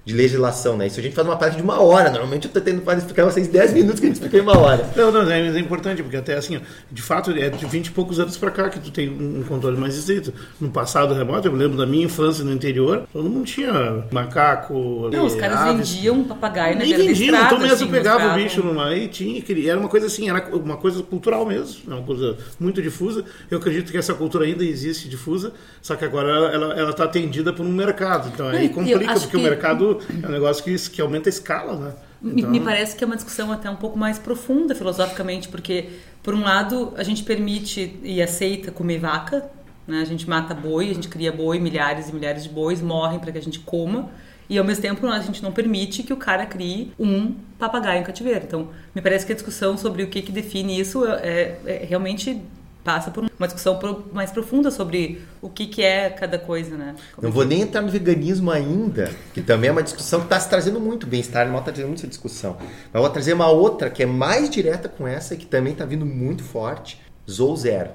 de 0.07 0.13
legislação, 0.13 0.77
né? 0.77 0.87
Isso 0.87 1.01
a 1.01 1.03
gente 1.03 1.13
faz 1.13 1.27
uma 1.27 1.35
parte 1.35 1.57
de 1.57 1.61
uma 1.61 1.81
hora. 1.81 2.09
Normalmente 2.09 2.45
eu 2.45 2.47
estou 2.47 2.61
tendo 2.61 2.81
para 2.81 2.97
explicar 2.97 3.25
vocês 3.25 3.49
10 3.49 3.73
minutos 3.73 3.99
que 3.99 4.05
a 4.05 4.07
gente 4.07 4.15
explica 4.15 4.37
em 4.37 4.39
uma 4.39 4.57
hora. 4.57 4.89
Não, 4.95 5.11
não, 5.11 5.29
é, 5.29 5.37
é 5.37 5.59
importante, 5.59 6.01
porque 6.01 6.15
até 6.15 6.35
assim, 6.35 6.61
de 6.89 7.01
fato, 7.01 7.31
é 7.31 7.49
de 7.49 7.65
20 7.65 7.87
e 7.87 7.91
poucos 7.91 8.17
anos 8.17 8.37
para 8.37 8.49
cá 8.49 8.69
que 8.69 8.79
tu 8.79 8.89
tem 8.89 9.09
um 9.09 9.43
controle 9.43 9.75
mais 9.75 9.97
estrito. 9.97 10.33
No 10.61 10.69
passado 10.69 11.13
remoto, 11.13 11.49
eu 11.49 11.51
me 11.51 11.59
lembro 11.59 11.77
da 11.77 11.85
minha 11.85 12.05
infância 12.05 12.41
no 12.41 12.53
interior, 12.53 13.05
todo 13.11 13.29
mundo 13.29 13.43
tinha 13.43 14.05
macaco. 14.09 15.09
Não, 15.11 15.25
os 15.25 15.35
caras 15.35 15.57
aves. 15.57 15.91
vendiam 15.91 16.23
papagaio 16.23 16.77
na 16.77 16.85
Nem 16.85 16.95
vendiam, 16.95 17.43
então 17.43 17.59
mesmo 17.59 17.73
assim, 17.73 17.87
pegava 17.87 18.31
o 18.31 18.35
bicho 18.35 18.63
numa 18.63 18.95
e 18.95 19.09
tinha, 19.09 19.43
era 19.69 19.77
uma 19.77 19.89
coisa 19.89 20.07
assim, 20.07 20.29
era 20.29 20.55
uma 20.55 20.77
coisa 20.77 21.03
cultural 21.03 21.45
mesmo, 21.45 21.81
uma 21.85 22.01
coisa 22.03 22.37
muito 22.57 22.81
difusa. 22.81 23.25
Eu 23.51 23.57
acredito 23.57 23.91
que 23.91 23.97
essa 23.97 24.13
cultura 24.13 24.45
ainda 24.45 24.63
existe 24.63 25.09
difusa, 25.09 25.51
só 25.81 25.97
que 25.97 26.05
agora 26.05 26.31
ela 26.31 26.91
está 26.91 27.03
atendida 27.03 27.51
por 27.51 27.65
um 27.65 27.73
mercado. 27.73 28.31
Então 28.33 28.47
aí 28.47 28.69
complica, 28.69 29.13
porque 29.15 29.27
que... 29.27 29.35
o 29.35 29.41
mercado 29.41 29.96
é 30.23 30.27
um 30.27 30.31
negócio 30.31 30.63
que, 30.63 30.75
que 30.89 31.01
aumenta 31.01 31.29
a 31.29 31.31
escala, 31.31 31.75
né? 31.75 31.93
Então... 32.23 32.49
Me, 32.49 32.59
parece 32.59 32.95
que 32.95 33.03
é 33.03 33.07
uma 33.07 33.15
discussão 33.15 33.51
até 33.51 33.69
um 33.69 33.75
pouco 33.75 33.97
mais 33.97 34.17
profunda 34.17 34.73
filosoficamente, 34.73 35.47
porque, 35.47 35.89
por 36.23 36.33
um 36.33 36.41
lado, 36.41 36.93
a 36.97 37.03
gente 37.03 37.23
permite 37.23 37.99
e 38.03 38.21
aceita 38.21 38.71
comer 38.71 38.99
vaca, 38.99 39.49
né? 39.87 40.01
a 40.01 40.05
gente 40.05 40.27
mata 40.27 40.53
boi, 40.53 40.89
a 40.89 40.93
gente 40.93 41.07
cria 41.07 41.31
boi, 41.31 41.59
milhares 41.59 42.09
e 42.09 42.13
milhares 42.13 42.43
de 42.43 42.49
bois 42.49 42.81
morrem 42.81 43.19
para 43.19 43.31
que 43.31 43.37
a 43.37 43.41
gente 43.41 43.59
coma, 43.59 44.09
e 44.49 44.57
ao 44.57 44.63
mesmo 44.63 44.81
tempo 44.81 45.05
a 45.07 45.19
gente 45.19 45.43
não 45.43 45.51
permite 45.51 46.03
que 46.03 46.13
o 46.13 46.17
cara 46.17 46.45
crie 46.45 46.91
um 46.97 47.35
papagaio 47.59 48.01
em 48.01 48.03
cativeiro. 48.03 48.45
Então, 48.45 48.69
me 48.95 49.01
parece 49.01 49.25
que 49.25 49.31
a 49.31 49.35
discussão 49.35 49.77
sobre 49.77 50.03
o 50.03 50.07
que, 50.07 50.21
que 50.21 50.31
define 50.31 50.79
isso 50.79 51.05
é, 51.05 51.57
é 51.65 51.85
realmente 51.87 52.41
passa 52.87 53.11
por 53.11 53.29
uma 53.37 53.47
discussão 53.47 53.77
mais 54.13 54.31
profunda 54.31 54.71
sobre 54.71 55.21
o 55.41 55.49
que, 55.49 55.67
que 55.67 55.83
é 55.83 56.09
cada 56.09 56.39
coisa, 56.39 56.77
né? 56.77 56.95
Como 57.13 57.27
Não 57.27 57.33
vou 57.33 57.43
nem 57.43 57.59
entrar 57.59 57.81
no 57.81 57.89
veganismo 57.89 58.49
ainda, 58.49 59.11
que 59.33 59.41
também 59.41 59.67
é 59.67 59.73
uma 59.73 59.83
discussão 59.83 60.21
que 60.21 60.27
está 60.27 60.39
se 60.39 60.49
trazendo 60.49 60.79
muito. 60.79 61.05
Bem-estar 61.05 61.41
animal 61.41 61.59
está 61.59 61.73
trazendo 61.73 61.89
muito 61.89 61.99
essa 61.99 62.07
discussão. 62.07 62.55
Mas 62.93 63.01
vou 63.01 63.11
trazer 63.11 63.33
uma 63.33 63.49
outra 63.49 63.89
que 63.89 64.03
é 64.03 64.05
mais 64.05 64.49
direta 64.49 64.87
com 64.87 65.05
essa 65.05 65.33
e 65.33 65.37
que 65.37 65.45
também 65.45 65.73
está 65.73 65.83
vindo 65.83 66.05
muito 66.05 66.45
forte: 66.45 67.01
Zoo 67.29 67.57
Zero. 67.57 67.89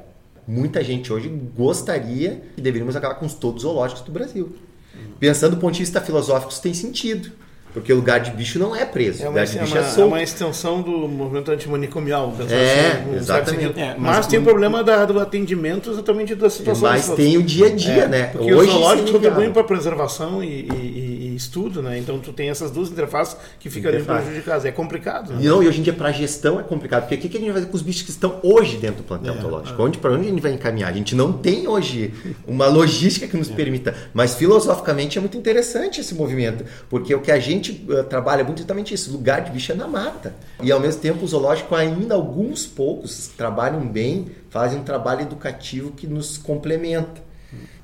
Muita 0.47 0.85
gente 0.85 1.11
hoje 1.11 1.31
gostaria 1.57 2.43
que 2.55 2.61
deveríamos 2.61 2.95
acabar 2.95 3.15
com 3.15 3.27
todos 3.29 3.65
os 3.65 3.71
zoológicos 3.71 4.03
do 4.03 4.13
Brasil. 4.13 4.55
Pensando 5.19 5.57
do 5.57 5.61
ponto 5.61 5.73
de 5.73 5.81
vista 5.81 6.03
filosófico, 6.03 6.53
isso 6.53 6.61
tem 6.61 6.75
sentido. 6.75 7.33
Porque 7.73 7.93
o 7.93 7.97
lugar 7.97 8.21
de 8.21 8.31
bicho 8.33 8.59
não 8.59 8.77
é 8.77 8.85
preso. 8.85 9.23
É 9.23 9.25
uma, 9.25 9.31
lugar 9.31 9.47
de 9.47 9.59
bicho 9.59 9.77
é, 9.77 9.81
uma, 9.81 9.87
é 9.87 9.89
solto. 9.89 10.01
É 10.01 10.05
uma 10.05 10.23
extensão 10.23 10.83
do 10.83 11.09
movimento 11.09 11.51
antimanicomial. 11.51 12.35
É, 12.51 13.03
assim, 13.03 13.17
exatamente. 13.17 13.81
É, 13.81 13.95
mas, 13.99 14.17
mas, 14.17 14.27
tem 14.27 14.39
o 14.39 14.43
problema 14.43 14.85
da, 14.85 15.05
do 15.05 15.19
atendimento 15.19 15.91
exatamente 15.91 16.35
da 16.35 16.51
situação. 16.51 16.89
Mas 16.89 17.09
tem 17.11 17.37
o 17.39 17.43
dia 17.43 17.67
a 17.67 17.71
dia, 17.71 18.05
é, 18.05 18.09
né? 18.09 18.27
Porque 18.27 18.53
Hoje, 18.53 18.71
o 18.71 18.73
zoológico 18.73 19.13
contribui 19.13 19.51
para 19.51 19.65
preservação 19.65 20.45
e, 20.45 20.69
e, 20.71 21.29
e, 21.33 21.37
estudo, 21.37 21.83
né? 21.83 21.99
Então 21.99 22.19
tu 22.19 22.33
tem 22.33 22.51
essas 22.51 22.71
duas 22.71 22.91
interfaces 22.91 23.37
que 23.59 23.71
ficam 23.71 23.91
ali 23.91 24.03
prejudicadas. 24.03 24.65
É 24.65 24.71
complicado. 24.71 25.33
Né? 25.33 25.41
Não, 25.43 25.63
e 25.63 25.69
hoje 25.69 25.81
em 25.81 25.83
dia 25.83 25.93
para 25.93 26.09
a 26.09 26.13
gestão 26.13 26.61
é 26.61 26.63
complicado. 26.63 27.03
Porque 27.03 27.15
o 27.15 27.19
que, 27.19 27.29
que 27.29 27.37
a 27.37 27.41
gente 27.41 27.51
vai 27.51 27.61
fazer 27.61 27.71
com 27.71 27.77
os 27.77 27.83
bichos 27.83 28.03
que 28.03 28.11
estão 28.11 28.39
hoje 28.43 28.77
dentro 28.77 28.99
do 28.99 29.05
plantel 29.05 29.35
é, 29.35 29.41
zoológico? 29.41 29.81
É. 29.81 29.85
Onde, 29.85 29.99
para 29.99 30.13
onde 30.13 30.27
a 30.27 30.31
gente 30.31 30.43
vai 30.43 30.53
encaminhar? 30.53 30.91
A 30.91 30.93
gente 30.93 31.15
não 31.15 31.33
tem 31.33 31.67
hoje 31.67 32.13
uma 32.47 32.67
logística 32.67 33.27
que 33.27 33.37
nos 33.37 33.49
permita. 33.51 33.95
Mas 34.13 34.35
filosoficamente 34.35 35.17
é 35.17 35.21
muito 35.21 35.37
interessante 35.39 36.01
esse 36.01 36.15
movimento. 36.15 36.65
Porque 36.91 37.15
o 37.15 37.21
que 37.21 37.31
a 37.31 37.39
gente 37.39 37.62
uh, 37.71 38.03
trabalha 38.05 38.41
é 38.41 38.45
muito 38.45 38.59
justamente 38.59 38.93
isso, 38.93 39.13
lugar 39.13 39.43
de 39.43 39.51
bicho 39.53 39.71
é 39.71 39.75
na 39.75 39.87
mata. 39.87 40.35
E 40.61 40.73
ao 40.73 40.81
mesmo 40.81 41.01
tempo 41.01 41.25
o 41.25 41.29
zoológico 41.29 41.75
ainda, 41.75 42.15
alguns 42.15 42.67
poucos, 42.67 43.29
trabalham 43.37 43.87
bem, 43.87 44.27
fazem 44.51 44.81
um 44.81 44.83
trabalho 44.83 45.21
educativo 45.23 45.93
que 45.93 46.07
nos 46.07 46.37
complementa. 46.37 47.23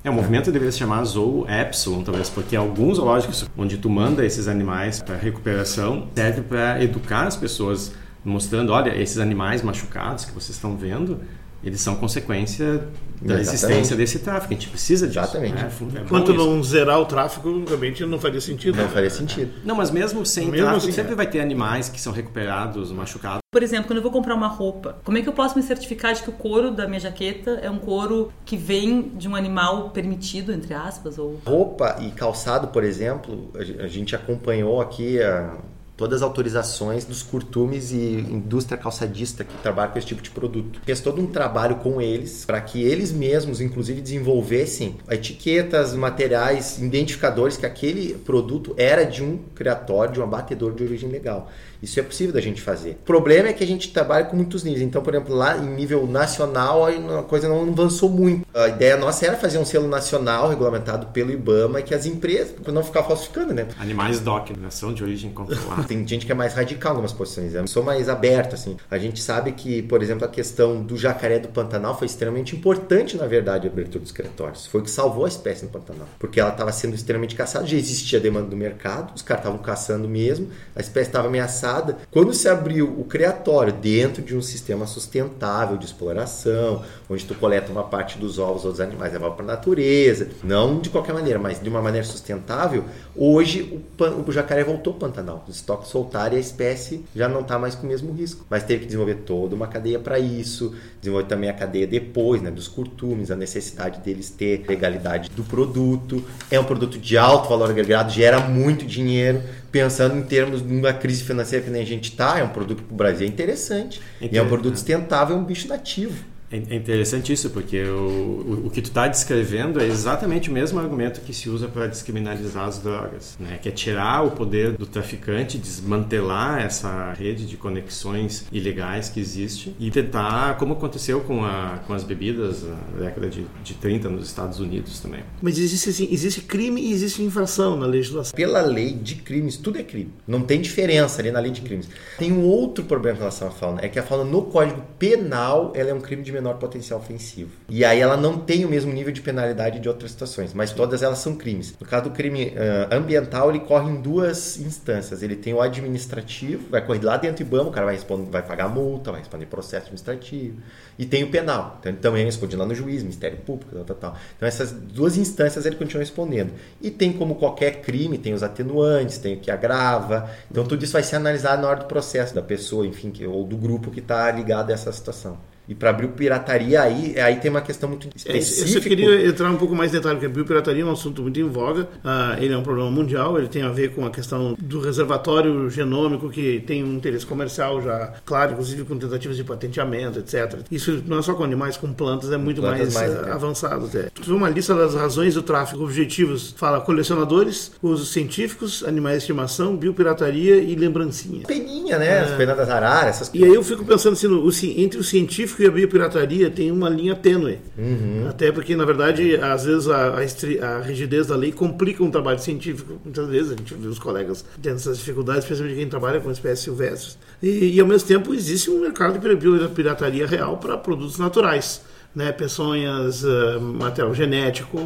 É, 0.03 0.09
o 0.09 0.13
movimento 0.13 0.51
deveria 0.51 0.71
se 0.71 0.79
chamar 0.79 1.03
Zoo 1.03 1.45
Epsilon, 1.49 2.03
talvez, 2.03 2.29
porque 2.29 2.55
alguns 2.55 2.97
zoológicos 2.97 3.45
onde 3.57 3.77
tu 3.77 3.89
manda 3.89 4.25
esses 4.25 4.47
animais 4.47 5.01
para 5.01 5.15
recuperação 5.15 6.07
serve 6.15 6.41
para 6.41 6.83
educar 6.83 7.27
as 7.27 7.35
pessoas, 7.35 7.91
mostrando, 8.23 8.71
olha, 8.71 8.95
esses 8.99 9.17
animais 9.17 9.61
machucados 9.61 10.25
que 10.25 10.31
vocês 10.31 10.55
estão 10.55 10.75
vendo, 10.75 11.19
eles 11.63 11.81
são 11.81 11.95
consequência 11.95 12.87
da 13.21 13.35
Exatamente. 13.35 13.41
existência 13.41 13.95
desse 13.95 14.19
tráfego. 14.19 14.53
A 14.53 14.55
gente 14.55 14.69
precisa 14.69 15.07
disso. 15.07 15.19
Exatamente. 15.19 15.55
Né? 15.55 15.69
É, 15.95 16.01
Enquanto 16.01 16.33
não 16.33 16.63
zerar 16.63 16.99
o 16.99 17.05
tráfego, 17.05 17.65
realmente 17.65 18.05
não 18.05 18.17
faria 18.17 18.39
sentido. 18.39 18.77
Não 18.77 18.87
faria 18.87 19.09
sentido. 19.09 19.51
Não, 19.65 19.75
mas 19.75 19.91
mesmo 19.91 20.25
sem 20.25 20.45
mesmo 20.45 20.65
tráfego, 20.65 20.77
assim, 20.77 20.91
sempre 20.91 21.13
é. 21.13 21.15
vai 21.15 21.27
ter 21.27 21.41
animais 21.41 21.89
que 21.89 21.99
são 21.99 22.13
recuperados, 22.13 22.91
machucados. 22.91 23.39
Por 23.51 23.63
exemplo, 23.63 23.87
quando 23.87 23.97
eu 23.97 24.03
vou 24.03 24.11
comprar 24.11 24.35
uma 24.35 24.47
roupa, 24.47 24.99
como 25.03 25.17
é 25.17 25.21
que 25.21 25.27
eu 25.27 25.33
posso 25.33 25.57
me 25.57 25.63
certificar 25.63 26.13
de 26.13 26.23
que 26.23 26.29
o 26.29 26.33
couro 26.33 26.71
da 26.71 26.87
minha 26.87 26.99
jaqueta 26.99 27.59
é 27.61 27.69
um 27.69 27.79
couro 27.79 28.31
que 28.45 28.55
vem 28.55 29.09
de 29.17 29.27
um 29.27 29.35
animal 29.35 29.89
permitido, 29.89 30.53
entre 30.53 30.73
aspas? 30.73 31.17
Ou... 31.17 31.41
Roupa 31.45 31.97
e 31.99 32.11
calçado, 32.11 32.67
por 32.67 32.83
exemplo, 32.83 33.51
a 33.79 33.87
gente 33.87 34.15
acompanhou 34.15 34.79
aqui 34.79 35.21
a 35.21 35.57
todas 35.99 36.21
as 36.21 36.21
autorizações 36.21 37.03
dos 37.03 37.21
curtumes 37.21 37.91
e 37.91 37.97
indústria 37.97 38.77
calçadista 38.77 39.43
que 39.43 39.53
trabalha 39.57 39.91
com 39.91 39.99
esse 39.99 40.07
tipo 40.07 40.21
de 40.21 40.29
produto. 40.29 40.79
Fez 40.85 41.01
todo 41.01 41.21
um 41.21 41.27
trabalho 41.27 41.75
com 41.75 42.01
eles 42.01 42.45
para 42.45 42.61
que 42.61 42.81
eles 42.81 43.11
mesmos, 43.11 43.59
inclusive, 43.59 43.99
desenvolvessem 43.99 44.95
etiquetas, 45.11 45.93
materiais, 45.93 46.77
identificadores 46.77 47.57
que 47.57 47.65
aquele 47.65 48.13
produto 48.13 48.73
era 48.77 49.03
de 49.03 49.21
um 49.21 49.39
criatório, 49.53 50.13
de 50.13 50.21
um 50.21 50.23
abatedor 50.23 50.73
de 50.73 50.85
origem 50.85 51.09
legal. 51.09 51.51
Isso 51.81 51.99
é 51.99 52.03
possível 52.03 52.33
da 52.33 52.41
gente 52.41 52.61
fazer. 52.61 52.91
O 52.91 53.05
problema 53.05 53.49
é 53.49 53.53
que 53.53 53.63
a 53.63 53.67
gente 53.67 53.91
trabalha 53.91 54.25
com 54.25 54.35
muitos 54.35 54.63
níveis. 54.63 54.81
Então, 54.81 55.01
por 55.01 55.13
exemplo, 55.13 55.35
lá 55.35 55.57
em 55.57 55.67
nível 55.67 56.05
nacional, 56.05 56.85
a 56.85 57.23
coisa 57.23 57.47
não 57.47 57.69
avançou 57.69 58.09
muito. 58.09 58.45
A 58.53 58.67
ideia 58.67 58.97
nossa 58.97 59.25
era 59.25 59.37
fazer 59.37 59.57
um 59.57 59.65
selo 59.65 59.87
nacional 59.87 60.49
regulamentado 60.49 61.07
pelo 61.07 61.31
IBAMA 61.31 61.81
que 61.81 61.93
as 61.93 62.05
empresas 62.05 62.55
não 62.67 62.83
ficar 62.83 63.03
falsificando, 63.03 63.53
né? 63.53 63.67
Animais 63.79 64.19
DOC, 64.19 64.51
nação 64.59 64.93
de 64.93 65.03
origem 65.03 65.31
controlada. 65.31 65.83
Tem 65.87 66.05
gente 66.07 66.25
que 66.25 66.31
é 66.31 66.35
mais 66.35 66.53
radical 66.53 66.91
em 66.91 66.95
algumas 66.95 67.13
posições. 67.13 67.55
Eu 67.55 67.67
sou 67.67 67.83
mais 67.83 68.09
aberto, 68.09 68.55
assim. 68.55 68.77
A 68.89 68.97
gente 68.97 69.21
sabe 69.21 69.51
que, 69.53 69.81
por 69.83 70.03
exemplo, 70.03 70.25
a 70.25 70.27
questão 70.27 70.81
do 70.83 70.97
jacaré 70.97 71.39
do 71.39 71.47
Pantanal 71.47 71.97
foi 71.97 72.07
extremamente 72.07 72.55
importante, 72.55 73.17
na 73.17 73.25
verdade, 73.25 73.67
a 73.67 73.71
abertura 73.71 73.99
dos 73.99 74.09
escritórios. 74.09 74.67
Foi 74.67 74.81
o 74.81 74.83
que 74.83 74.91
salvou 74.91 75.25
a 75.25 75.27
espécie 75.27 75.63
no 75.63 75.71
Pantanal. 75.71 76.07
Porque 76.19 76.39
ela 76.39 76.51
estava 76.51 76.71
sendo 76.71 76.95
extremamente 76.95 77.35
caçada, 77.35 77.65
já 77.65 77.77
existia 77.77 78.19
demanda 78.19 78.47
do 78.47 78.57
mercado, 78.57 79.13
os 79.15 79.21
caras 79.21 79.43
estavam 79.43 79.59
caçando 79.59 80.07
mesmo, 80.07 80.49
a 80.75 80.79
espécie 80.79 81.09
estava 81.09 81.27
ameaçada. 81.27 81.68
Quando 82.11 82.33
se 82.33 82.47
abriu 82.47 82.87
o 82.99 83.03
criatório 83.03 83.73
dentro 83.73 84.21
de 84.21 84.35
um 84.35 84.41
sistema 84.41 84.85
sustentável 84.87 85.77
de 85.77 85.85
exploração, 85.85 86.83
onde 87.09 87.25
tu 87.25 87.35
coleta 87.35 87.71
uma 87.71 87.83
parte 87.83 88.17
dos 88.17 88.39
ovos 88.39 88.63
dos 88.63 88.79
animais, 88.79 89.13
leva 89.13 89.31
para 89.31 89.43
a 89.43 89.47
natureza, 89.47 90.29
não 90.43 90.79
de 90.79 90.89
qualquer 90.89 91.13
maneira, 91.13 91.39
mas 91.39 91.61
de 91.61 91.69
uma 91.69 91.81
maneira 91.81 92.05
sustentável, 92.05 92.85
hoje 93.15 93.61
o, 93.61 93.79
pan, 93.79 94.15
o 94.25 94.31
jacaré 94.31 94.63
voltou 94.63 94.93
ao 94.93 94.99
Pantanal. 94.99 95.45
Os 95.47 95.55
estoques 95.57 95.89
soltaram 95.89 96.35
e 96.35 96.37
a 96.37 96.39
espécie 96.39 97.05
já 97.15 97.27
não 97.27 97.41
está 97.41 97.57
mais 97.59 97.75
com 97.75 97.85
o 97.85 97.89
mesmo 97.89 98.11
risco. 98.11 98.45
Mas 98.49 98.63
teve 98.63 98.81
que 98.81 98.85
desenvolver 98.87 99.15
toda 99.25 99.55
uma 99.55 99.67
cadeia 99.67 99.99
para 99.99 100.19
isso, 100.19 100.73
desenvolver 100.99 101.27
também 101.27 101.49
a 101.49 101.53
cadeia 101.53 101.87
depois, 101.87 102.41
né, 102.41 102.51
dos 102.51 102.67
curtumes, 102.67 103.31
a 103.31 103.35
necessidade 103.35 103.99
deles 103.99 104.29
ter 104.29 104.65
legalidade 104.67 105.29
do 105.29 105.43
produto. 105.43 106.23
É 106.49 106.59
um 106.59 106.63
produto 106.63 106.97
de 106.97 107.17
alto 107.17 107.49
valor 107.49 107.69
agregado, 107.69 108.11
gera 108.11 108.39
muito 108.39 108.85
dinheiro. 108.85 109.41
Pensando 109.71 110.17
em 110.17 110.23
termos 110.23 110.65
de 110.65 110.73
uma 110.73 110.93
crise 110.93 111.23
financeira 111.23 111.63
que 111.63 111.71
nem 111.71 111.81
a 111.81 111.85
gente 111.85 112.11
está, 112.11 112.39
é 112.39 112.43
um 112.43 112.49
produto 112.49 112.83
para 112.83 112.93
o 112.93 112.97
Brasil 112.97 113.27
é 113.27 113.29
interessante. 113.29 114.01
E 114.19 114.37
é 114.37 114.41
um 114.41 114.47
produto 114.47 114.75
sustentável, 114.75 115.35
é 115.35 115.39
um 115.39 115.43
bicho 115.43 115.67
nativo. 115.67 116.23
É 116.51 116.75
interessante 116.75 117.31
isso, 117.31 117.49
porque 117.51 117.81
o, 117.83 117.99
o, 117.99 118.67
o 118.67 118.69
que 118.69 118.81
tu 118.81 118.87
está 118.87 119.07
descrevendo 119.07 119.79
é 119.79 119.85
exatamente 119.85 120.49
o 120.49 120.53
mesmo 120.53 120.79
argumento 120.79 121.21
que 121.21 121.33
se 121.33 121.47
usa 121.49 121.67
para 121.67 121.85
descriminalizar 121.85 122.65
as 122.65 122.79
drogas, 122.79 123.37
né? 123.39 123.59
que 123.61 123.69
é 123.69 123.71
tirar 123.71 124.25
o 124.25 124.31
poder 124.31 124.71
do 124.73 124.85
traficante, 124.85 125.57
desmantelar 125.57 126.61
essa 126.61 127.13
rede 127.13 127.45
de 127.45 127.55
conexões 127.55 128.45
ilegais 128.51 129.09
que 129.09 129.19
existe 129.19 129.75
e 129.79 129.91
tentar, 129.91 130.57
como 130.57 130.73
aconteceu 130.73 131.21
com, 131.21 131.45
a, 131.45 131.81
com 131.85 131.93
as 131.93 132.03
bebidas 132.03 132.63
na 132.63 133.05
década 133.05 133.29
de, 133.29 133.45
de 133.63 133.73
30 133.75 134.09
nos 134.09 134.27
Estados 134.27 134.59
Unidos 134.59 134.99
também. 134.99 135.21
Mas 135.41 135.59
existe, 135.59 135.89
assim, 135.89 136.07
existe 136.11 136.41
crime 136.41 136.81
e 136.81 136.91
existe 136.91 137.21
infração 137.21 137.77
na 137.77 137.85
legislação. 137.85 138.35
Pela 138.35 138.61
lei 138.61 138.93
de 138.93 139.15
crimes, 139.15 139.55
tudo 139.55 139.77
é 139.77 139.83
crime. 139.83 140.11
Não 140.27 140.41
tem 140.41 140.59
diferença 140.59 141.21
ali 141.21 141.31
na 141.31 141.39
lei 141.39 141.51
de 141.51 141.61
crimes. 141.61 141.87
Tem 142.17 142.31
um 142.31 142.43
outro 142.43 142.83
problema 142.85 143.17
em 143.17 143.19
relação 143.19 143.47
à 143.47 143.51
fauna, 143.51 143.81
é 143.83 143.87
que 143.87 143.99
a 143.99 144.03
fauna 144.03 144.23
no 144.23 144.43
Código 144.43 144.81
Penal 144.97 145.73
ela 145.75 145.91
é 145.91 145.93
um 145.93 146.01
crime 146.01 146.23
de 146.23 146.31
menor 146.39 146.55
potencial 146.55 146.99
ofensivo. 146.99 147.51
E 147.69 147.85
aí 147.85 147.99
ela 147.99 148.17
não 148.17 148.39
tem 148.39 148.65
o 148.65 148.69
mesmo 148.69 148.91
nível 148.91 149.11
de 149.11 149.21
penalidade 149.21 149.79
de 149.79 149.87
outras 149.87 150.11
situações, 150.11 150.53
mas 150.53 150.71
todas 150.71 151.03
elas 151.03 151.19
são 151.19 151.35
crimes. 151.35 151.75
No 151.79 151.85
caso 151.85 152.05
do 152.05 152.11
crime 152.11 152.47
uh, 152.47 152.93
ambiental, 152.93 153.49
ele 153.49 153.59
corre 153.59 153.89
em 153.89 154.01
duas 154.01 154.59
instâncias. 154.59 155.21
Ele 155.21 155.35
tem 155.35 155.53
o 155.53 155.61
administrativo, 155.61 156.69
vai 156.69 156.85
correr 156.85 157.03
lá 157.03 157.17
dentro 157.17 157.43
do 157.43 157.47
IBAMA, 157.47 157.69
o 157.69 157.71
cara 157.71 157.85
vai, 157.85 157.95
responder, 157.95 158.29
vai 158.29 158.41
pagar 158.41 158.69
multa, 158.69 159.11
vai 159.11 159.19
responder 159.21 159.45
processo 159.45 159.87
administrativo. 159.87 160.57
E 160.97 161.05
tem 161.05 161.23
o 161.23 161.29
penal. 161.29 161.77
Então 161.79 161.91
ele 161.91 161.99
também 161.99 162.25
responde 162.25 162.55
lá 162.55 162.65
no 162.65 162.75
juiz, 162.75 163.03
Ministério 163.03 163.37
Público, 163.37 163.73
tal, 163.73 163.85
tal, 163.85 163.95
tal. 163.95 164.17
Então 164.35 164.47
essas 164.47 164.71
duas 164.71 165.17
instâncias 165.17 165.65
ele 165.65 165.75
continua 165.75 166.01
respondendo. 166.01 166.51
E 166.81 166.91
tem 166.91 167.13
como 167.13 167.35
qualquer 167.35 167.81
crime, 167.81 168.17
tem 168.17 168.33
os 168.33 168.43
atenuantes, 168.43 169.17
tem 169.17 169.35
o 169.35 169.39
que 169.39 169.51
agrava. 169.51 170.29
Então 170.49 170.65
tudo 170.65 170.83
isso 170.83 170.93
vai 170.93 171.03
ser 171.03 171.15
analisado 171.15 171.61
na 171.61 171.67
hora 171.67 171.79
do 171.79 171.85
processo 171.85 172.33
da 172.35 172.41
pessoa, 172.41 172.85
enfim, 172.85 173.13
ou 173.25 173.43
do 173.43 173.57
grupo 173.57 173.91
que 173.91 173.99
está 173.99 174.29
ligado 174.31 174.71
a 174.71 174.73
essa 174.73 174.91
situação. 174.91 175.37
E 175.69 175.75
para 175.75 175.91
abrir 175.91 176.07
pirataria, 176.07 176.81
aí, 176.81 177.19
aí 177.19 177.35
tem 177.35 177.51
uma 177.51 177.61
questão 177.61 177.87
muito 177.87 178.09
específica. 178.15 178.79
Eu 178.79 178.81
queria 178.81 179.27
entrar 179.27 179.51
um 179.51 179.55
pouco 179.55 179.75
mais 179.75 179.91
em 179.91 179.97
detalhe, 179.97 180.15
porque 180.15 180.25
a 180.25 180.29
biopirataria 180.29 180.81
é 180.81 180.85
um 180.85 180.91
assunto 180.91 181.21
muito 181.21 181.39
em 181.39 181.47
voga. 181.47 181.83
Uh, 182.03 182.41
ele 182.41 182.55
é 182.55 182.57
um 182.57 182.63
problema 182.63 182.89
mundial, 182.89 183.37
ele 183.37 183.47
tem 183.47 183.61
a 183.61 183.69
ver 183.69 183.93
com 183.93 184.03
a 184.03 184.09
questão 184.09 184.57
do 184.59 184.79
reservatório 184.79 185.69
genômico, 185.69 186.27
que 186.31 186.63
tem 186.65 186.83
um 186.83 186.95
interesse 186.95 187.23
comercial 187.23 187.83
já 187.83 188.13
claro, 188.25 188.53
inclusive 188.53 188.83
com 188.83 188.97
tentativas 188.97 189.37
de 189.37 189.43
patenteamento, 189.43 190.17
etc. 190.17 190.59
Isso 190.71 191.03
não 191.05 191.19
é 191.19 191.21
só 191.21 191.35
com 191.35 191.43
animais, 191.43 191.77
com 191.77 191.93
plantas 191.93 192.31
é 192.31 192.37
muito 192.37 192.61
plantas 192.61 192.91
mais, 192.95 193.13
mais 193.13 193.27
uh, 193.27 193.31
avançado. 193.31 193.85
Até. 193.85 194.09
Tu 194.09 194.35
uma 194.35 194.49
lista 194.49 194.73
das 194.73 194.95
razões 194.95 195.35
do 195.35 195.43
tráfico, 195.43 195.83
objetivos, 195.83 196.55
fala 196.57 196.81
colecionadores, 196.81 197.73
usos 197.79 198.09
científicos, 198.11 198.83
animais 198.83 199.17
de 199.17 199.19
estimação, 199.19 199.77
biopirataria 199.77 200.55
e 200.55 200.73
lembrancinha. 200.73 201.45
Peninha, 201.45 201.99
né? 201.99 202.21
As 202.21 202.31
penas 202.31 202.57
das 202.57 202.69
araras, 202.69 203.17
essas 203.17 203.29
coisas. 203.29 203.47
E 203.47 203.51
aí 203.51 203.55
eu 203.55 203.63
fico 203.63 203.85
pensando 203.85 204.13
assim, 204.13 204.27
no, 204.27 204.49
entre 204.81 204.99
o 204.99 205.03
científico 205.03 205.58
e 205.61 205.67
a 205.67 205.71
biopirataria 205.71 206.49
tem 206.49 206.71
uma 206.71 206.89
linha 206.89 207.15
tênue. 207.15 207.59
Uhum. 207.77 208.27
Até 208.29 208.51
porque, 208.51 208.75
na 208.75 208.85
verdade, 208.85 209.35
às 209.37 209.65
vezes 209.65 209.87
a, 209.87 210.15
a, 210.15 210.17
a, 210.17 210.81
rigidez 210.81 211.27
da 211.27 211.35
lei 211.35 211.51
complica 211.51 212.03
um 212.03 212.11
trabalho 212.11 212.39
científico. 212.39 212.99
Muitas 213.03 213.27
vezes 213.27 213.51
a 213.51 213.55
gente 213.55 213.73
vê 213.73 213.87
os 213.87 213.99
colegas 213.99 214.45
tendo 214.61 214.75
essas 214.75 214.97
dificuldades, 214.97 215.43
especialmente 215.43 215.77
quem 215.77 215.87
trabalha 215.87 216.19
com 216.19 216.31
espécies 216.31 216.59
silvestres. 216.59 217.17
E, 217.41 217.75
e 217.75 217.79
ao 217.79 217.87
mesmo 217.87 218.07
tempo, 218.07 218.33
existe 218.33 218.69
um 218.69 218.81
mercado 218.81 219.19
de 219.19 219.35
biopirataria 219.35 220.25
real 220.25 220.57
para 220.57 220.77
produtos 220.77 221.17
naturais. 221.17 221.81
Né, 222.15 222.31
peçonhas, 222.31 223.23
uh, 223.23 223.61
material 223.61 224.15
genético, 224.15 224.79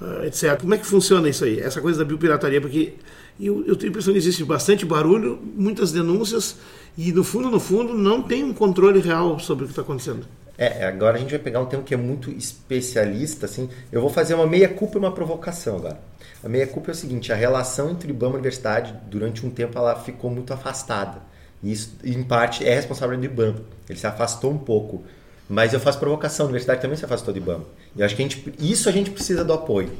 uh, 0.00 0.24
etc. 0.24 0.60
Como 0.60 0.72
é 0.74 0.78
que 0.78 0.86
funciona 0.86 1.28
isso 1.28 1.44
aí? 1.44 1.58
Essa 1.58 1.80
coisa 1.80 1.98
da 1.98 2.04
biopirataria, 2.04 2.60
porque 2.60 2.94
eu, 3.40 3.64
eu 3.66 3.76
tenho 3.76 3.88
a 3.88 3.90
impressão 3.90 4.12
que 4.12 4.18
existe 4.18 4.44
bastante 4.44 4.84
barulho, 4.84 5.40
muitas 5.56 5.90
denúncias 5.90 6.56
e 7.00 7.12
no 7.12 7.22
fundo, 7.22 7.48
no 7.48 7.60
fundo, 7.60 7.94
não 7.94 8.20
tem 8.20 8.42
um 8.42 8.52
controle 8.52 8.98
real 8.98 9.38
sobre 9.38 9.62
o 9.62 9.68
que 9.68 9.72
está 9.72 9.82
acontecendo. 9.82 10.26
É, 10.58 10.84
agora 10.84 11.16
a 11.16 11.20
gente 11.20 11.30
vai 11.30 11.38
pegar 11.38 11.60
um 11.60 11.66
termo 11.66 11.84
que 11.84 11.94
é 11.94 11.96
muito 11.96 12.28
especialista, 12.28 13.46
assim. 13.46 13.70
Eu 13.92 14.00
vou 14.00 14.10
fazer 14.10 14.34
uma 14.34 14.48
meia-culpa 14.48 14.96
e 14.96 14.98
uma 14.98 15.12
provocação 15.12 15.76
agora. 15.76 16.00
A 16.42 16.48
meia-culpa 16.48 16.90
é 16.90 16.92
o 16.92 16.96
seguinte, 16.96 17.32
a 17.32 17.36
relação 17.36 17.88
entre 17.88 18.10
IBAMA 18.10 18.32
e 18.32 18.34
Universidade, 18.38 18.94
durante 19.08 19.46
um 19.46 19.50
tempo, 19.50 19.78
ela 19.78 19.94
ficou 19.94 20.28
muito 20.28 20.52
afastada. 20.52 21.22
E 21.62 21.70
isso, 21.70 21.96
em 22.02 22.20
parte, 22.24 22.66
é 22.66 22.74
responsável 22.74 23.16
do 23.16 23.24
IBAMA. 23.24 23.62
Ele 23.88 23.98
se 23.98 24.06
afastou 24.08 24.50
um 24.50 24.58
pouco. 24.58 25.04
Mas 25.48 25.72
eu 25.72 25.78
faço 25.78 26.00
provocação, 26.00 26.46
a 26.46 26.48
Universidade 26.48 26.82
também 26.82 26.96
se 26.96 27.04
afastou 27.04 27.32
do 27.32 27.38
IBAMA. 27.38 27.64
E 27.94 28.02
acho 28.02 28.16
que 28.16 28.22
a 28.22 28.24
gente, 28.28 28.54
isso 28.58 28.88
a 28.88 28.92
gente 28.92 29.12
precisa 29.12 29.44
do 29.44 29.52
apoio. 29.52 29.92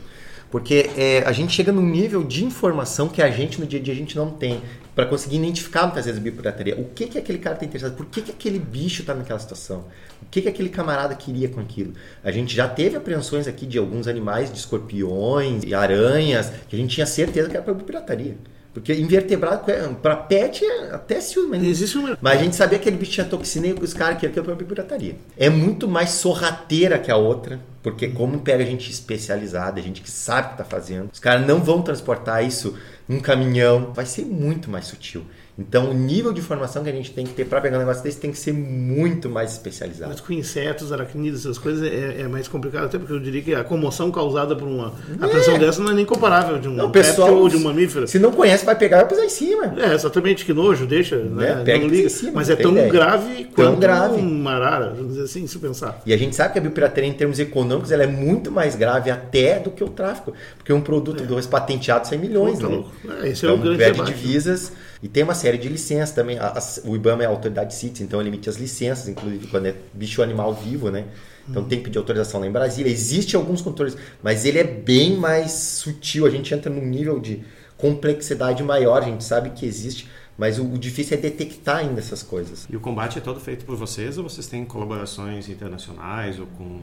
Porque 0.51 0.91
é, 0.97 1.23
a 1.27 1.33
gente 1.33 1.53
chega 1.53 1.71
num 1.71 1.83
nível 1.83 2.25
de 2.25 2.45
informação 2.45 3.09
que 3.09 3.21
a 3.21 3.31
gente, 3.31 3.61
no 3.61 3.67
dia 3.67 3.79
a 3.79 3.83
dia, 3.83 3.93
a 3.93 3.97
gente 3.97 4.17
não 4.17 4.31
tem 4.31 4.63
para 4.95 5.07
conseguir 5.07 5.37
identificar 5.37 5.85
muitas 5.85 6.07
vezes 6.07 6.19
a 6.19 6.23
biopirataria. 6.23 6.75
O 6.77 6.85
que 6.87 7.07
que 7.07 7.19
aquele 7.19 7.39
cara 7.39 7.55
está 7.55 7.67
interessado? 7.67 7.97
Por 7.97 8.07
que, 8.07 8.21
que 8.23 8.33
aquele 8.33 8.59
bicho 8.59 9.03
está 9.03 9.15
naquela 9.15 9.39
situação? 9.39 9.85
O 10.21 10.27
que 10.31 10.43
que 10.43 10.49
aquele 10.49 10.71
camarada 10.71 11.15
queria 11.15 11.49
com 11.49 11.61
aquilo? 11.61 11.93
A 12.25 12.33
gente 12.33 12.57
já 12.57 12.67
teve 12.67 12.97
apreensões 12.97 13.47
aqui 13.47 13.65
de 13.65 13.79
alguns 13.79 14.09
animais, 14.09 14.51
de 14.51 14.59
escorpiões 14.59 15.63
e 15.65 15.73
aranhas, 15.75 16.51
que 16.69 16.75
a 16.75 16.79
gente 16.79 16.95
tinha 16.95 17.07
certeza 17.07 17.49
que 17.49 17.57
era 17.57 17.65
para 17.65 17.75
biopirataria. 17.75 18.37
Porque 18.73 18.93
invertebrado, 18.93 19.65
para 20.03 20.17
pet, 20.17 20.65
até 20.93 21.21
se 21.21 21.39
usa. 21.39 21.49
Mas, 21.49 21.63
Existe 21.65 21.99
uma... 21.99 22.19
mas 22.21 22.39
a 22.39 22.43
gente 22.43 22.57
sabia 22.57 22.79
que 22.79 22.89
aquele 22.89 22.97
bicho 22.97 23.13
tinha 23.13 23.27
toxina 23.27 23.67
e 23.67 23.73
os 23.73 23.95
caras 23.95 24.19
queriam 24.19 24.31
aquilo 24.31 24.57
para 24.57 24.67
pirataria. 24.67 25.17
É 25.37 25.49
muito 25.49 25.89
mais 25.89 26.11
sorrateira 26.11 26.99
que 26.99 27.11
a 27.11 27.17
outra, 27.17 27.61
porque 27.83 28.09
como 28.09 28.41
pega 28.41 28.65
gente 28.65 28.91
especializada, 28.91 29.81
gente 29.81 30.01
que 30.01 30.11
sabe 30.11 30.47
o 30.47 30.49
que 30.49 30.55
está 30.55 30.65
fazendo, 30.65 31.11
os 31.13 31.21
caras 31.21 31.47
não 31.47 31.61
vão 31.61 31.83
transportar 31.83 32.45
isso 32.45 32.77
num 33.09 33.21
caminhão, 33.21 33.93
vai 33.93 34.07
ser 34.07 34.25
muito 34.25 34.71
mais 34.71 34.87
sutil. 34.87 35.25
Então, 35.59 35.91
o 35.91 35.95
nível 35.95 36.33
de 36.33 36.39
informação 36.39 36.85
que 36.85 36.89
a 36.89 36.93
gente 36.93 37.11
tem 37.11 37.27
que 37.27 37.33
ter 37.33 37.45
para 37.45 37.61
pegar 37.61 37.79
um 37.79 37.81
negócio 37.81 38.01
desse 38.05 38.19
tem 38.19 38.31
que 38.31 38.39
ser 38.39 38.53
muito 38.53 39.29
mais 39.29 39.53
especializado. 39.53 40.13
Mas 40.13 40.21
com 40.21 40.33
insetos, 40.33 40.93
aracnídeos, 40.93 41.41
essas 41.41 41.59
coisas 41.59 41.83
é, 41.83 42.21
é, 42.21 42.29
mais 42.29 42.47
complicado, 42.47 42.85
até 42.85 42.97
porque 42.97 43.13
eu 43.13 43.19
diria 43.19 43.43
que 43.43 43.55
a 43.55 43.65
comoção 43.65 44.13
causada 44.13 44.55
por 44.55 44.69
uma 44.69 44.93
é. 45.21 45.25
apreensão 45.25 45.59
dessa 45.59 45.83
não 45.83 45.91
é 45.91 45.95
nem 45.95 46.05
comparável 46.05 46.61
de 46.61 46.69
um 46.69 46.75
não, 46.75 46.93
pessoal, 46.93 47.35
ou 47.35 47.49
de 47.49 47.57
um 47.57 47.65
mamífero. 47.65 48.07
Se 48.07 48.21
não 48.21 48.31
conhece, 48.31 48.65
vai 48.65 48.77
pegar 48.77 48.99
e 48.99 49.01
vai 49.01 49.09
pisar 49.09 49.25
em 49.25 49.29
cima. 49.29 49.75
É, 49.77 49.95
exatamente, 49.95 50.45
que 50.45 50.53
nojo, 50.53 50.87
deixa, 50.87 51.17
é, 51.17 51.25
né? 51.25 51.63
Pega 51.65 51.81
não 51.81 51.89
liga. 51.89 52.09
Cima, 52.09 52.33
Mas 52.37 52.49
é 52.51 52.55
tão 52.55 52.71
ideia. 52.71 52.89
grave 52.89 53.45
tão 53.47 53.65
quanto 53.65 53.81
grave. 53.81 54.21
uma 54.21 54.53
arara, 54.53 54.91
vamos 54.91 55.15
dizer 55.15 55.25
assim, 55.25 55.45
se 55.49 55.59
pensar. 55.59 56.01
E 56.07 56.13
a 56.13 56.17
gente 56.17 56.37
sabe 56.37 56.53
que 56.53 56.61
a 56.61 56.63
biopirataria, 56.63 57.11
em 57.11 57.15
termos 57.15 57.41
econômicos, 57.41 57.91
ela 57.91 58.05
é 58.05 58.07
muito 58.07 58.53
mais 58.53 58.77
grave 58.77 59.11
até 59.11 59.59
do 59.59 59.73
que 59.73 59.83
o 59.83 59.89
tráfico. 59.89 60.33
Porque 60.57 60.73
um 60.73 60.81
produto 60.81 61.25
é. 61.25 61.27
dois 61.27 61.49
patenteado 61.49 62.07
sai 62.07 62.17
milhões, 62.17 62.61
Puta, 62.61 62.69
né? 62.69 62.85
É, 63.23 63.29
esse 63.31 63.45
então, 63.45 63.57
é 63.57 63.59
o 63.59 63.61
grande 63.61 63.79
perde 63.79 63.99
debate. 63.99 64.15
divisas 64.15 64.73
e 65.03 65.09
tem 65.09 65.23
uma 65.23 65.35
série 65.35 65.59
de 65.59 65.69
licenças 65.69 66.13
também. 66.13 66.39
A, 66.39 66.49
a, 66.49 66.63
o 66.85 66.97
IBAMA 66.97 67.23
é 67.23 67.27
a 67.27 67.29
autoridade 67.29 67.75
CITES, 67.75 68.01
então 68.01 68.21
ele 68.21 68.29
emite 68.29 68.49
as 68.49 68.57
licenças, 68.57 69.09
inclusive 69.09 69.47
quando 69.47 69.67
é 69.67 69.75
bicho 69.93 70.23
animal 70.23 70.55
vivo, 70.55 70.91
né? 70.91 71.07
Então 71.49 71.65
tem 71.65 71.79
que 71.79 71.85
pedir 71.85 71.99
autorização 71.99 72.41
lá 72.41 72.47
em 72.47 72.53
Brasília. 72.53 72.93
Existem 72.93 73.39
alguns 73.41 73.63
controles, 73.63 73.97
mas 74.23 74.45
ele 74.45 74.59
é 74.59 74.65
bem 74.65 75.17
mais 75.17 75.53
sutil. 75.53 76.27
A 76.27 76.31
gente 76.31 76.53
entra 76.53 76.71
num 76.71 76.85
nível 76.85 77.19
de 77.19 77.43
complexidade 77.77 78.63
maior, 78.63 79.03
a 79.03 79.07
gente 79.07 79.25
sabe 79.25 79.51
que 79.51 79.65
existe, 79.65 80.09
mas 80.37 80.59
o, 80.59 80.65
o 80.65 80.79
difícil 80.79 81.17
é 81.17 81.21
detectar 81.21 81.79
ainda 81.79 82.01
essas 82.01 82.23
coisas. 82.23 82.67
E 82.69 82.77
o 82.77 82.81
combate 82.81 83.19
é 83.19 83.21
todo 83.21 83.41
feito 83.41 83.65
por 83.65 83.77
vocês 83.77 84.19
ou 84.19 84.25
vocês 84.25 84.47
têm 84.47 84.65
colaborações 84.65 85.49
internacionais 85.49 86.39
ou 86.39 86.47
com 86.47 86.81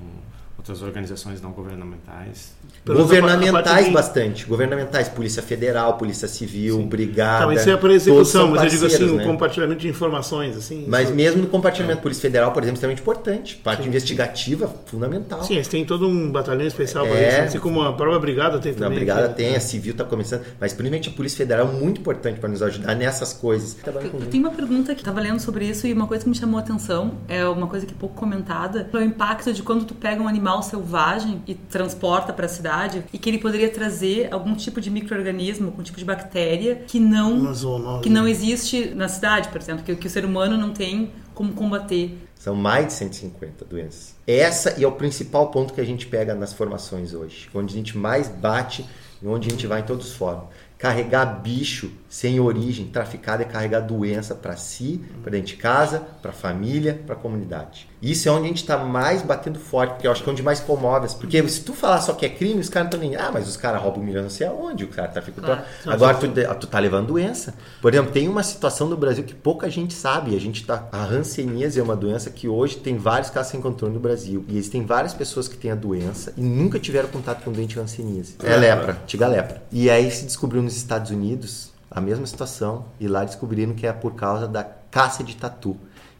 outras 0.66 0.82
organizações 0.82 1.42
não 1.42 1.52
governamentais. 1.52 2.54
Governamentais 2.86 3.92
bastante. 3.92 4.46
Governamentais, 4.46 5.08
Polícia 5.08 5.44
Federal, 5.44 5.96
Polícia 5.98 6.28
Civil, 6.28 6.78
Sim. 6.78 6.88
Brigada. 6.88 7.42
Tá, 7.42 7.46
mas 7.46 7.62
isso 7.62 7.70
é 7.70 7.78
para 7.78 7.94
execução, 7.94 8.50
mas 8.50 8.64
eu 8.64 8.70
digo 8.70 8.86
assim, 8.88 9.16
né? 9.16 9.24
o 9.24 9.28
compartilhamento 9.28 9.82
de 9.82 9.88
informações. 9.88 10.58
assim. 10.58 10.86
Mas 10.88 11.12
mesmo 11.12 11.44
no 11.44 11.48
compartilhamento, 11.48 12.00
é. 12.00 12.02
Polícia 12.02 12.22
Federal, 12.24 12.52
por 12.52 12.64
exemplo, 12.64 12.76
é 12.76 12.78
extremamente 12.78 13.02
importante. 13.02 13.56
Parte 13.58 13.84
Sim. 13.84 13.90
investigativa, 13.90 14.74
fundamental. 14.86 15.44
Sim, 15.44 15.56
eles 15.56 15.68
têm 15.68 15.86
todo 15.86 16.08
um 16.08 16.32
batalhão 16.32 16.66
especial 16.66 17.06
para 17.06 17.16
é. 17.16 17.30
isso. 17.30 17.42
Assim 17.42 17.60
como 17.60 17.84
a 17.84 17.94
própria 17.94 18.20
Brigada 18.20 18.58
tem 18.58 18.74
também. 18.74 18.88
A 18.88 18.96
Brigada 18.96 19.30
tem, 19.30 19.54
é. 19.54 19.58
a 19.58 19.60
Civil 19.60 19.92
está 19.92 20.04
começando. 20.04 20.44
Mas 20.60 20.74
principalmente 20.74 21.10
a 21.10 21.12
Polícia 21.12 21.38
Federal 21.38 21.68
é 21.68 21.72
muito 21.72 22.02
importante 22.02 22.40
para 22.40 22.50
nos 22.50 22.64
ajudar 22.64 22.96
nessas 22.96 23.34
coisas. 23.34 23.78
Eu 23.86 24.26
tenho 24.32 24.44
uma 24.44 24.54
pergunta 24.54 24.96
que 24.96 25.02
estava 25.02 25.20
lendo 25.20 25.40
sobre 25.40 25.66
isso 25.66 25.86
e 25.86 25.94
uma 25.94 26.08
coisa 26.08 26.24
que 26.24 26.30
me 26.30 26.36
chamou 26.36 26.60
a 26.60 26.64
atenção, 26.64 27.20
é 27.28 27.46
uma 27.48 27.68
coisa 27.68 27.86
que 27.86 27.94
é 27.94 27.98
pouco 27.98 28.16
comentada, 28.16 28.90
é 28.92 28.98
o 28.98 29.02
impacto 29.02 29.54
de 29.54 29.62
quando 29.62 29.86
tu 29.86 29.94
pega 29.94 30.22
um 30.22 30.28
animal 30.28 30.55
selvagem 30.62 31.42
e 31.48 31.54
transporta 31.54 32.34
para 32.34 32.46
a 32.46 32.50
cidade 32.50 33.04
e 33.12 33.18
que 33.18 33.30
ele 33.30 33.38
poderia 33.38 33.70
trazer 33.70 34.30
algum 34.32 34.56
tipo 34.56 34.82
de 34.82 34.90
microorganismo, 34.90 35.68
algum 35.68 35.84
tipo 35.84 35.98
de 35.98 36.06
bactéria 36.06 36.84
que 36.88 37.00
não 37.00 37.54
que 38.02 38.10
não 38.10 38.28
existe 38.28 38.94
na 38.96 39.08
cidade, 39.08 39.50
por 39.50 39.60
exemplo, 39.62 39.84
que, 39.84 39.96
que 39.96 40.08
o 40.08 40.10
ser 40.10 40.26
humano 40.26 40.58
não 40.58 40.72
tem 40.72 41.12
como 41.34 41.54
combater. 41.54 42.18
São 42.36 42.56
mais 42.56 42.88
de 42.88 42.94
150 42.94 43.66
doenças. 43.66 44.16
Essa 44.28 44.76
e 44.80 44.84
é 44.84 44.88
o 44.88 44.92
principal 44.92 45.50
ponto 45.52 45.74
que 45.74 45.82
a 45.82 45.86
gente 45.86 46.06
pega 46.08 46.34
nas 46.36 46.54
formações 46.54 47.14
hoje, 47.14 47.50
onde 47.54 47.74
a 47.74 47.78
gente 47.78 47.98
mais 47.98 48.28
bate 48.28 48.86
e 49.22 49.28
onde 49.28 49.48
a 49.48 49.52
gente 49.52 49.68
vai 49.68 49.82
em 49.82 49.84
todos 49.84 50.08
os 50.08 50.14
fóruns. 50.16 50.46
Carregar 50.78 51.42
bicho 51.42 51.92
sem 52.10 52.40
origem, 52.40 52.88
traficado 52.88 53.42
é 53.42 53.46
carregar 53.46 53.80
doença 53.80 54.36
para 54.36 54.56
si, 54.58 55.02
para 55.22 55.32
dentro 55.32 55.48
de 55.48 55.56
casa, 55.56 56.00
para 56.22 56.32
a 56.32 56.34
família, 56.34 57.02
para 57.06 57.16
a 57.16 57.18
comunidade. 57.18 57.88
Isso 58.06 58.30
é 58.30 58.32
onde 58.32 58.46
a 58.46 58.48
gente 58.50 58.62
está 58.62 58.78
mais 58.78 59.24
batendo 59.24 59.58
forte, 59.58 59.94
porque 59.94 60.06
eu 60.06 60.12
acho 60.12 60.22
que 60.22 60.30
é 60.30 60.32
onde 60.32 60.44
mais 60.44 60.60
comove. 60.60 61.08
Porque 61.16 61.50
se 61.50 61.62
tu 61.62 61.74
falar 61.74 62.02
só 62.02 62.14
que 62.14 62.24
é 62.24 62.30
crime, 62.30 62.60
os 62.60 62.70
caras 62.70 62.92
não 62.92 63.00
estão 63.00 63.10
nem. 63.10 63.20
Ah, 63.20 63.32
mas 63.34 63.50
os 63.50 63.58
caras 63.58 63.82
roubam 63.82 64.04
milhões 64.04 64.24
não 64.24 64.30
sei 64.30 64.46
aonde, 64.46 64.84
o 64.84 64.88
cara 64.88 65.08
trafica. 65.08 65.42
Claro. 65.42 65.62
Agora 65.88 66.16
tu, 66.16 66.28
tu 66.60 66.68
tá 66.68 66.78
levando 66.78 67.08
doença. 67.08 67.56
Por 67.82 67.92
exemplo, 67.92 68.12
tem 68.12 68.28
uma 68.28 68.44
situação 68.44 68.88
no 68.88 68.96
Brasil 68.96 69.24
que 69.24 69.34
pouca 69.34 69.68
gente 69.72 69.96
sabe. 69.96 70.36
A 70.36 70.40
gente 70.40 70.64
tá. 70.64 70.88
A 70.92 71.04
hanseníase 71.04 71.80
é 71.80 71.84
uma 71.84 71.96
doença 71.96 72.30
que 72.30 72.48
hoje 72.48 72.78
tem 72.78 72.96
vários 72.96 73.32
casos 73.32 73.52
sem 73.52 73.60
controle 73.60 73.96
no 73.96 74.00
Brasil. 74.00 74.46
E 74.48 74.56
existem 74.56 74.86
várias 74.86 75.16
pessoas 75.16 75.48
que 75.48 75.58
têm 75.58 75.72
a 75.72 75.76
doença 75.76 76.32
e 76.38 76.42
nunca 76.44 76.80
tiveram 76.80 77.10
contato 77.10 77.44
com 77.44 77.52
doente 77.52 77.80
hanseníase. 77.80 78.36
É 78.44 78.56
lepra, 78.56 79.00
tiga 79.08 79.28
lepra. 79.28 79.64
E 79.72 79.90
aí 79.90 80.12
se 80.12 80.26
descobriu 80.26 80.62
nos 80.62 80.78
Estados 80.78 81.10
Unidos 81.10 81.72
a 81.90 82.00
mesma 82.00 82.28
situação 82.28 82.86
e 83.00 83.08
lá 83.08 83.24
descobriram 83.24 83.74
que 83.74 83.88
é 83.88 83.94
por 83.94 84.14
causa 84.14 84.48
da 84.48 84.64
caça 84.64 85.24
de 85.24 85.36
tatu. 85.36 85.76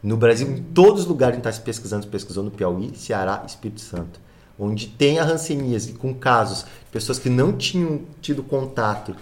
No 0.06 0.16
Brasil, 0.16 0.48
em 0.48 0.62
todos 0.62 1.00
os 1.00 1.08
lugares 1.08 1.34
que 1.34 1.40
está 1.40 1.50
se 1.50 1.60
pesquisando, 1.60 2.44
no 2.44 2.50
Piauí, 2.52 2.92
Ceará, 2.94 3.42
Espírito 3.44 3.80
Santo, 3.80 4.20
onde 4.56 4.86
tem 4.86 5.18
a 5.18 5.24
hanseníase 5.24 5.94
com 5.94 6.14
casos 6.14 6.64
pessoas 6.92 7.18
que 7.18 7.28
não 7.28 7.52
tinham 7.56 8.02
tido 8.20 8.40
contato 8.44 9.16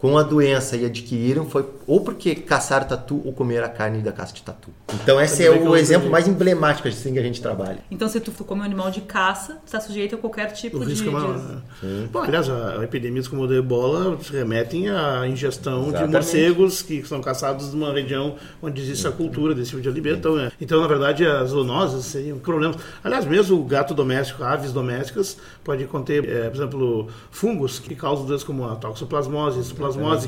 com 0.00 0.16
a 0.16 0.22
doença 0.22 0.76
e 0.76 0.84
adquiriram 0.86 1.44
foi 1.44 1.64
ou 1.86 2.00
porque 2.00 2.34
caçaram 2.34 2.86
tatu 2.86 3.20
ou 3.24 3.32
comeram 3.32 3.66
a 3.66 3.68
carne 3.68 4.00
da 4.00 4.12
caça 4.12 4.32
de 4.32 4.42
tatu. 4.42 4.70
Então 4.94 5.20
esse 5.20 5.44
é 5.44 5.50
o 5.50 5.76
exemplo 5.76 6.10
mais 6.10 6.26
emblemático 6.26 6.88
assim 6.88 7.12
que 7.12 7.18
a 7.18 7.22
gente 7.22 7.42
trabalha. 7.42 7.78
Então 7.90 8.08
se 8.08 8.18
tu 8.20 8.32
come 8.44 8.62
um 8.62 8.64
animal 8.64 8.90
de 8.90 9.02
caça, 9.02 9.58
está 9.64 9.80
sujeito 9.80 10.14
a 10.14 10.18
qualquer 10.18 10.52
tipo 10.52 10.78
o 10.78 10.80
de... 10.80 10.90
Risco 10.90 11.08
é 11.08 11.12
maior, 11.12 11.62
Bom, 12.10 12.20
aliás, 12.20 12.48
a, 12.48 12.82
epidemias 12.82 13.28
como 13.28 13.44
a 13.44 13.46
do 13.46 13.54
ebola 13.54 14.18
remetem 14.30 14.88
à 14.88 15.26
ingestão 15.26 15.88
Exatamente. 15.88 16.06
de 16.06 16.12
morcegos 16.12 16.82
que 16.82 17.06
são 17.06 17.20
caçados 17.20 17.72
numa 17.74 17.92
região 17.92 18.36
onde 18.62 18.80
existe 18.80 19.06
a 19.06 19.12
cultura 19.12 19.54
desse 19.54 19.70
tipo 19.70 19.82
de 19.82 19.88
alimento. 19.88 20.18
Então, 20.18 20.38
é, 20.38 20.52
então, 20.60 20.80
na 20.80 20.86
verdade, 20.86 21.26
as 21.26 21.50
zoonoses 21.50 22.06
seriam 22.06 22.38
problemas. 22.38 22.76
Aliás, 23.02 23.24
mesmo 23.24 23.60
o 23.60 23.64
gato 23.64 23.94
doméstico, 23.94 24.42
aves 24.42 24.72
domésticas, 24.72 25.36
pode 25.62 25.84
conter, 25.86 26.28
é, 26.28 26.48
por 26.48 26.56
exemplo, 26.56 27.08
fungos 27.30 27.78
que 27.78 27.94
causam 27.94 28.26
doenças 28.26 28.44
como 28.44 28.66
a 28.66 28.76
toxoplasmose, 28.76 29.60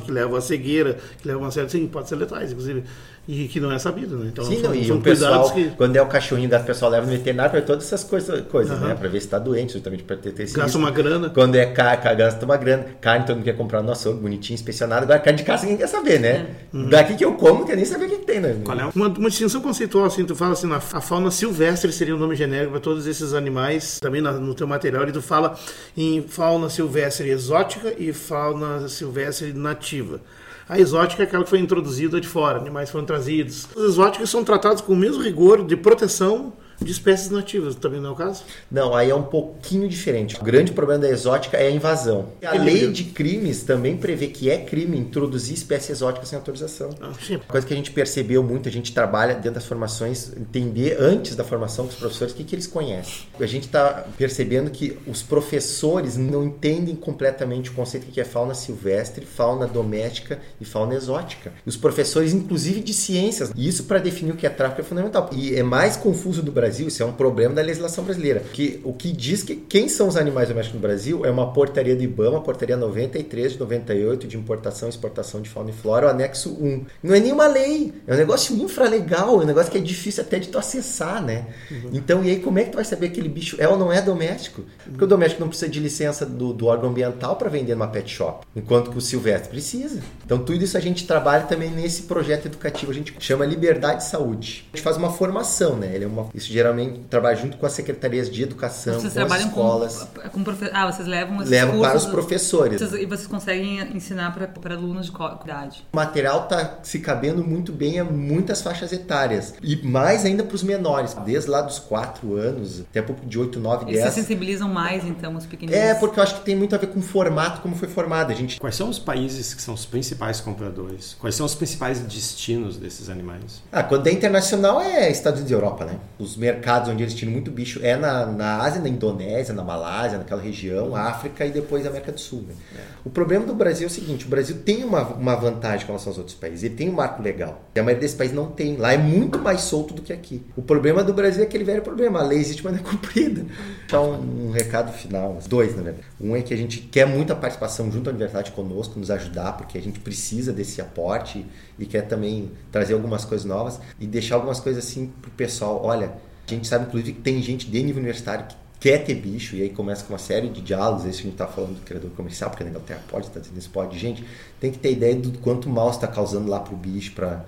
que 0.01 0.11
leva 0.11 0.39
à 0.39 0.41
cegueira, 0.41 0.99
que 1.21 1.27
leva 1.27 1.41
a 1.41 1.43
uma 1.43 1.51
série 1.51 1.67
de... 1.67 1.73
Sim, 1.73 1.87
pode 1.87 2.09
ser 2.09 2.17
letais, 2.17 2.53
inclusive 2.53 2.85
e 3.27 3.47
que 3.47 3.61
não 3.61 3.71
é 3.71 3.79
sabido, 3.79 4.17
né? 4.19 4.31
Então, 4.33 4.45
Sim, 4.45 4.61
são, 4.61 4.71
não, 4.71 4.75
e 4.75 4.91
o 4.91 5.01
pessoal, 5.01 5.49
que... 5.53 5.71
quando 5.77 5.95
é 5.95 6.03
o 6.03 6.07
cachorrinho 6.07 6.49
gato, 6.49 6.65
o 6.65 6.67
pessoal 6.67 6.91
leva 6.91 7.07
no 7.07 7.13
veterinário 7.13 7.53
para 7.53 7.63
todas 7.63 7.85
essas 7.85 8.03
coisas, 8.03 8.45
coisas 8.47 8.81
uhum. 8.81 8.89
né? 8.89 8.95
Para 8.97 9.09
ver 9.09 9.21
se 9.21 9.27
está 9.27 9.39
doente, 9.39 9.75
justamente 9.75 10.03
para 10.03 10.17
ter, 10.17 10.33
ter 10.33 10.51
Gasta 10.51 10.77
uma 10.77 10.91
grana. 10.91 11.31
Quando 11.31 11.55
é 11.55 11.67
carne, 11.67 12.17
gasta 12.17 12.45
uma 12.45 12.57
grana. 12.57 12.85
Carne, 13.01 13.25
todo 13.25 13.37
mundo 13.37 13.45
quer 13.45 13.57
comprar 13.57 13.81
no 13.81 13.93
açougue, 13.93 14.21
bonitinho, 14.21 14.57
inspecionado. 14.57 15.05
Agora, 15.05 15.21
carne 15.21 15.39
de 15.39 15.45
caça 15.45 15.63
ninguém 15.63 15.79
quer 15.79 15.87
saber, 15.87 16.19
né? 16.19 16.29
É. 16.75 16.77
Uhum. 16.77 16.89
Daqui 16.89 17.15
que 17.15 17.25
eu 17.25 17.35
como, 17.35 17.61
não 17.61 17.67
quer 17.67 17.77
nem 17.77 17.85
saber 17.85 18.07
o 18.07 18.09
que, 18.09 18.17
que 18.17 18.27
tem, 18.27 18.41
né? 18.41 18.57
Qual 18.65 18.79
é? 18.79 18.91
Uma, 18.93 19.07
uma 19.07 19.29
distinção 19.29 19.61
conceitual, 19.61 20.07
assim, 20.07 20.25
tu 20.25 20.35
fala 20.35 20.55
assim, 20.55 20.73
a 20.73 20.81
fauna 20.81 21.31
silvestre 21.31 21.93
seria 21.93 22.15
o 22.15 22.17
um 22.17 22.21
nome 22.21 22.35
genérico 22.35 22.73
para 22.73 22.81
todos 22.81 23.07
esses 23.07 23.35
animais, 23.35 24.01
também 24.01 24.21
na, 24.21 24.33
no 24.33 24.53
teu 24.53 24.67
material, 24.67 25.09
e 25.09 25.13
tu 25.13 25.23
fala 25.23 25.57
em 25.97 26.23
fauna 26.23 26.69
silvestre 26.69 27.31
exótica 27.31 27.95
e 27.97 28.13
fauna 28.13 28.89
silvestre 28.89 29.52
nativa. 29.53 30.21
A 30.69 30.79
exótica 30.79 31.23
é 31.23 31.27
aquela 31.27 31.45
que 31.45 31.51
foi 31.51 31.59
introduzida 31.59 32.21
de 32.21 32.29
fora, 32.29 32.59
animais 32.59 32.91
foram 32.91 33.05
trazidos. 33.05 33.69
As 33.77 33.83
exóticas 33.83 34.31
são 34.31 34.45
tratadas 34.45 34.81
com 34.81 34.93
o 34.93 34.97
mesmo 34.97 35.23
rigor 35.23 35.65
de 35.65 35.77
proteção 35.77 36.53
de 36.85 36.93
espécies 36.93 37.31
nativas, 37.31 37.75
também 37.75 38.01
não 38.01 38.11
é 38.11 38.13
o 38.13 38.17
caso? 38.17 38.45
Não, 38.71 38.95
aí 38.95 39.11
é 39.11 39.15
um 39.15 39.23
pouquinho 39.23 39.89
diferente. 39.89 40.41
O 40.41 40.45
grande 40.45 40.73
problema 40.73 41.03
da 41.03 41.09
exótica 41.09 41.57
é 41.57 41.69
a 41.69 41.71
invasão. 41.71 42.29
A 42.45 42.53
lei 42.53 42.91
de 42.91 43.05
crimes 43.05 43.63
também 43.63 43.97
prevê 43.97 44.29
que 44.29 44.51
é 44.51 44.59
crime 44.59 44.99
introduzir 44.99 45.55
espécies 45.55 45.91
exóticas 45.91 46.29
sem 46.29 46.37
autorização. 46.37 46.91
Ah, 47.01 47.13
Coisa 47.49 47.67
que 47.67 47.73
a 47.73 47.77
gente 47.77 47.91
percebeu 47.91 48.43
muito, 48.43 48.69
a 48.69 48.73
gente 48.73 48.93
trabalha 48.93 49.35
dentro 49.35 49.53
das 49.53 49.67
formações, 49.67 50.33
entender 50.37 50.97
antes 50.99 51.37
da 51.37 51.45
formação 51.45 51.87
com 51.87 51.93
os 51.93 51.99
professores 51.99 52.33
o 52.33 52.37
que, 52.37 52.45
que 52.45 52.55
eles 52.55 52.67
conhecem. 52.67 53.25
A 53.39 53.47
gente 53.47 53.67
está 53.67 54.05
percebendo 54.17 54.71
que 54.71 54.99
os 55.07 55.23
professores 55.23 56.17
não 56.17 56.45
entendem 56.45 56.95
completamente 56.95 57.71
o 57.71 57.73
conceito 57.75 58.07
que 58.07 58.21
é 58.21 58.25
fauna 58.25 58.55
silvestre, 58.55 59.27
fauna 59.27 59.67
doméstica 59.67 60.41
e 60.61 60.65
fauna 60.65 60.95
exótica. 60.95 61.53
Os 61.65 61.77
professores, 61.77 62.33
inclusive 62.33 62.81
de 62.81 62.95
ciências, 62.95 63.53
e 63.55 63.69
isso 63.69 63.85
para 63.85 63.99
definir 63.99 64.33
o 64.33 64.37
que 64.37 64.47
é 64.47 64.51
tráfico 64.51 64.81
é 64.81 64.85
fundamental. 64.85 65.31
E 65.33 65.55
é 65.55 65.63
mais 65.63 65.97
confuso 65.97 66.43
do 66.43 66.53
Brasil 66.53 66.72
Brasil, 66.73 66.89
isso 66.89 67.03
é 67.03 67.07
um 67.07 67.13
problema 67.13 67.55
da 67.55 67.61
legislação 67.61 68.03
brasileira. 68.03 68.41
Que, 68.41 68.81
o 68.83 68.95
que 68.95 69.13
diz 69.13 69.43
que 69.43 69.55
quem 69.55 69.89
são 69.89 70.09
os 70.09 70.17
animais 70.17 70.49
domésticos 70.49 70.81
no 70.81 70.81
Brasil 70.81 71.27
é 71.27 71.31
uma 71.31 71.53
portaria 71.53 71.95
do 71.95 72.03
IBAMA, 72.03 72.41
portaria 72.41 72.79
93 72.79 73.53
de 73.53 73.61
98 73.61 74.27
de 74.27 74.39
importação 74.39 74.89
e 74.89 74.91
exportação 74.91 75.43
de 75.43 75.51
fauna 75.51 75.69
e 75.69 75.73
flora, 75.75 76.07
o 76.07 76.09
anexo 76.09 76.51
1. 76.59 76.85
Não 77.03 77.15
é 77.15 77.21
nenhuma 77.21 77.47
lei, 77.47 77.93
é 78.07 78.15
um 78.15 78.17
negócio 78.17 78.57
infralegal, 78.57 79.41
é 79.41 79.45
um 79.45 79.47
negócio 79.47 79.71
que 79.71 79.77
é 79.77 79.81
difícil 79.83 80.23
até 80.23 80.39
de 80.39 80.49
tu 80.49 80.59
acessar, 80.59 81.23
né? 81.23 81.47
Uhum. 81.71 81.91
Então, 81.93 82.25
e 82.25 82.31
aí 82.31 82.41
como 82.41 82.59
é 82.59 82.65
que 82.65 82.71
tu 82.71 82.77
vai 82.77 82.85
saber 82.85 83.09
que 83.09 83.21
aquele 83.21 83.29
bicho 83.29 83.57
é 83.59 83.69
ou 83.69 83.77
não 83.77 83.93
é 83.93 84.01
doméstico? 84.01 84.63
Porque 84.85 85.05
o 85.05 85.07
doméstico 85.07 85.43
não 85.43 85.49
precisa 85.49 85.71
de 85.71 85.79
licença 85.79 86.25
do, 86.25 86.55
do 86.55 86.67
órgão 86.67 86.89
ambiental 86.89 87.37
para 87.37 87.51
vender 87.51 87.75
numa 87.75 87.89
pet 87.89 88.11
shop, 88.11 88.47
enquanto 88.57 88.91
que 88.91 88.97
o 88.97 89.01
silvestre 89.01 89.51
precisa. 89.51 90.01
Então, 90.33 90.47
tudo 90.47 90.65
isso 90.65 90.79
a 90.79 90.81
gente 90.81 91.07
trabalha 91.07 91.45
também 91.45 91.71
nesse 91.71 92.05
projeto 92.05 92.47
educativo, 92.47 92.91
a 92.91 92.95
gente 92.95 93.15
chama 93.19 93.45
Liberdade 93.45 94.03
e 94.03 94.07
Saúde. 94.07 94.67
A 94.73 94.77
gente 94.77 94.83
faz 94.83 94.97
uma 94.97 95.11
formação, 95.11 95.77
né? 95.77 95.95
Ele 95.95 96.05
é 96.05 96.07
uma, 96.07 96.29
isso 96.35 96.51
geralmente 96.51 97.01
trabalha 97.11 97.37
junto 97.37 97.59
com 97.59 97.67
as 97.67 97.75
secretarias 97.75 98.31
de 98.31 98.43
educação, 98.43 98.99
vocês 98.99 99.13
com 99.13 99.35
as 99.35 99.45
escolas. 99.45 100.09
Com, 100.15 100.31
com 100.31 100.45
profe... 100.45 100.71
Ah, 100.73 100.91
vocês 100.91 101.07
levam 101.07 101.37
esses 101.37 101.51
Levam 101.51 101.81
para 101.81 101.99
os 101.99 102.07
professores. 102.07 102.81
e 102.81 103.05
vocês 103.05 103.27
conseguem 103.27 103.81
ensinar 103.95 104.33
para, 104.33 104.47
para 104.47 104.75
alunos 104.75 105.07
de 105.07 105.13
qual 105.13 105.39
idade? 105.45 105.87
O 105.93 105.97
material 105.97 106.45
está 106.45 106.79
se 106.83 107.01
cabendo 107.01 107.45
muito 107.45 107.71
bem 107.71 108.01
a 108.01 108.05
muitas 108.05 108.63
faixas 108.63 108.91
etárias. 108.91 109.53
E 109.63 109.87
mais 109.87 110.25
ainda 110.25 110.43
para 110.45 110.55
os 110.55 110.63
menores, 110.63 111.13
desde 111.27 111.51
lá 111.51 111.61
dos 111.61 111.79
4 111.79 112.37
anos 112.37 112.81
até 112.81 113.03
pouco 113.03 113.27
de 113.27 113.39
8, 113.39 113.61
9, 113.61 113.85
10. 113.85 113.99
Eles 113.99 114.15
se 114.15 114.21
sensibilizam 114.21 114.71
mais, 114.71 115.05
então, 115.05 115.37
os 115.37 115.45
pequeninos? 115.45 115.79
É, 115.79 115.95
porque 115.95 116.19
eu 116.19 116.23
acho 116.23 116.37
que 116.37 116.41
tem 116.41 116.57
muito 116.57 116.75
a 116.75 116.79
ver 116.79 116.87
com 116.87 117.01
o 117.01 117.03
formato 117.03 117.61
como 117.61 117.77
foi 117.77 117.89
formado. 117.89 118.33
A 118.33 118.35
gente... 118.35 118.59
Quais 118.59 118.77
são 118.77 118.89
os 118.89 118.99
países 118.99 119.53
que 119.53 119.61
são 119.61 119.75
os 119.75 119.85
principais 119.85 120.22
compradores? 120.41 121.17
Quais 121.19 121.35
são 121.35 121.47
os 121.47 121.55
principais 121.55 122.01
destinos 122.01 122.77
desses 122.77 123.09
animais? 123.09 123.63
Ah, 123.71 123.83
quando 123.83 124.07
é 124.07 124.13
internacional 124.13 124.81
é 124.81 125.11
Estados 125.11 125.41
Unidos 125.41 125.51
e 125.51 125.55
Europa, 125.55 125.85
né? 125.85 125.99
Os 126.19 126.37
mercados 126.37 126.89
onde 126.89 127.03
eles 127.03 127.15
tiram 127.15 127.33
muito 127.33 127.51
bicho 127.51 127.81
é 127.83 127.97
na, 127.97 128.27
na 128.27 128.59
Ásia, 128.59 128.81
na 128.81 128.89
Indonésia, 128.89 129.55
na 129.55 129.65
Malásia, 129.65 130.19
naquela 130.19 130.41
região, 130.41 130.95
África 130.95 131.45
e 131.45 131.51
depois 131.51 131.87
América 131.87 132.13
do 132.13 132.21
Sul. 132.21 132.45
Né? 132.49 132.55
É. 132.77 132.81
O 133.05 133.11
problema 133.11 133.45
do 133.45 133.55
Brasil 133.55 133.87
é 133.87 133.91
o 133.91 133.93
seguinte: 133.93 134.27
o 134.27 134.29
Brasil 134.29 134.59
tem 134.65 134.85
uma, 134.85 135.03
uma 135.03 135.35
vantagem 135.35 135.87
com 135.87 135.93
relação 135.93 136.11
aos 136.11 136.19
outros 136.19 136.37
países. 136.37 136.63
Ele 136.63 136.75
tem 136.75 136.89
um 136.89 136.93
marco 136.93 137.23
legal. 137.23 137.63
E 137.75 137.81
a 137.81 137.83
maioria 137.83 138.01
desses 138.01 138.17
países 138.17 138.35
não 138.35 138.47
tem. 138.47 138.77
Lá 138.77 138.93
é 138.93 138.99
muito 138.99 139.39
mais 139.39 139.63
solto 139.63 139.93
do 139.95 140.03
que 140.03 140.13
aqui. 140.13 140.45
O 140.57 140.63
problema 140.63 141.03
do 141.03 141.13
Brasil 141.13 141.43
é 141.43 141.47
aquele 141.47 141.65
velho 141.65 141.83
problema: 141.83 142.21
a 142.21 142.23
lei 142.23 142.39
existe, 142.39 142.63
mas 142.63 142.73
não 142.75 142.81
é 142.81 142.83
cumprida. 142.89 143.45
Então, 143.87 144.21
um, 144.21 144.53
recado 144.53 144.93
final: 144.93 145.39
dois, 145.49 145.75
na 145.75 145.83
verdade. 145.83 146.07
Um 146.21 146.37
é 146.37 146.43
que 146.43 146.55
a 146.55 146.57
gente 146.57 146.81
quer 146.81 147.07
muita 147.07 147.35
participação 147.35 147.91
junto 147.91 148.09
à 148.09 148.11
universidade 148.11 148.53
conosco, 148.53 148.99
nos 148.99 149.11
ajudar, 149.11 149.57
porque 149.57 149.77
a 149.77 149.83
gente 149.83 149.99
precisa 150.03 150.53
desse 150.53 150.81
aporte 150.81 151.47
e 151.79 151.87
quer 151.87 152.03
também 152.03 152.51
trazer 152.71 152.95
algumas 152.95 153.25
coisas 153.25 153.47
novas 153.47 153.81
e 153.99 154.07
deixar 154.07 154.35
algumas 154.35 154.61
coisas 154.61 154.85
assim 154.85 155.13
pro 155.21 155.31
pessoal. 155.31 155.81
Olha 155.85 156.13
a 156.49 156.55
gente 156.55 156.69
sabe, 156.69 156.87
inclusive, 156.87 157.13
que 157.13 157.21
tem 157.21 157.41
gente 157.43 157.71
de 157.71 157.83
nível 157.83 157.99
universitário 157.99 158.47
que 158.47 158.57
quer 158.81 159.05
ter 159.05 159.15
bicho, 159.15 159.55
e 159.55 159.63
aí 159.63 159.71
começa 159.71 160.05
com 160.05 160.13
uma 160.13 160.19
série 160.19 160.49
de 160.49 160.61
diálogos, 160.61 161.05
esse 161.05 161.21
a 161.21 161.23
gente 161.23 161.33
está 161.33 161.47
falando 161.47 161.77
do 161.77 161.81
criador 161.83 162.11
comercial, 162.11 162.51
porque 162.51 162.65
a 162.65 162.67
Inglaterra 162.67 163.01
pode, 163.09 163.27
está 163.27 163.39
dizendo 163.39 163.59
isso 163.59 163.71
pode. 163.71 163.99
Gente, 163.99 164.25
tem 164.61 164.71
que 164.71 164.79
ter 164.79 164.93
ideia 164.93 165.15
do 165.15 165.39
quanto 165.39 165.69
mal 165.69 165.91
está 165.91 166.07
causando 166.07 166.51
lá 166.51 166.59
para 166.61 166.75
o 166.75 166.77
bicho, 166.77 167.13
para 167.13 167.45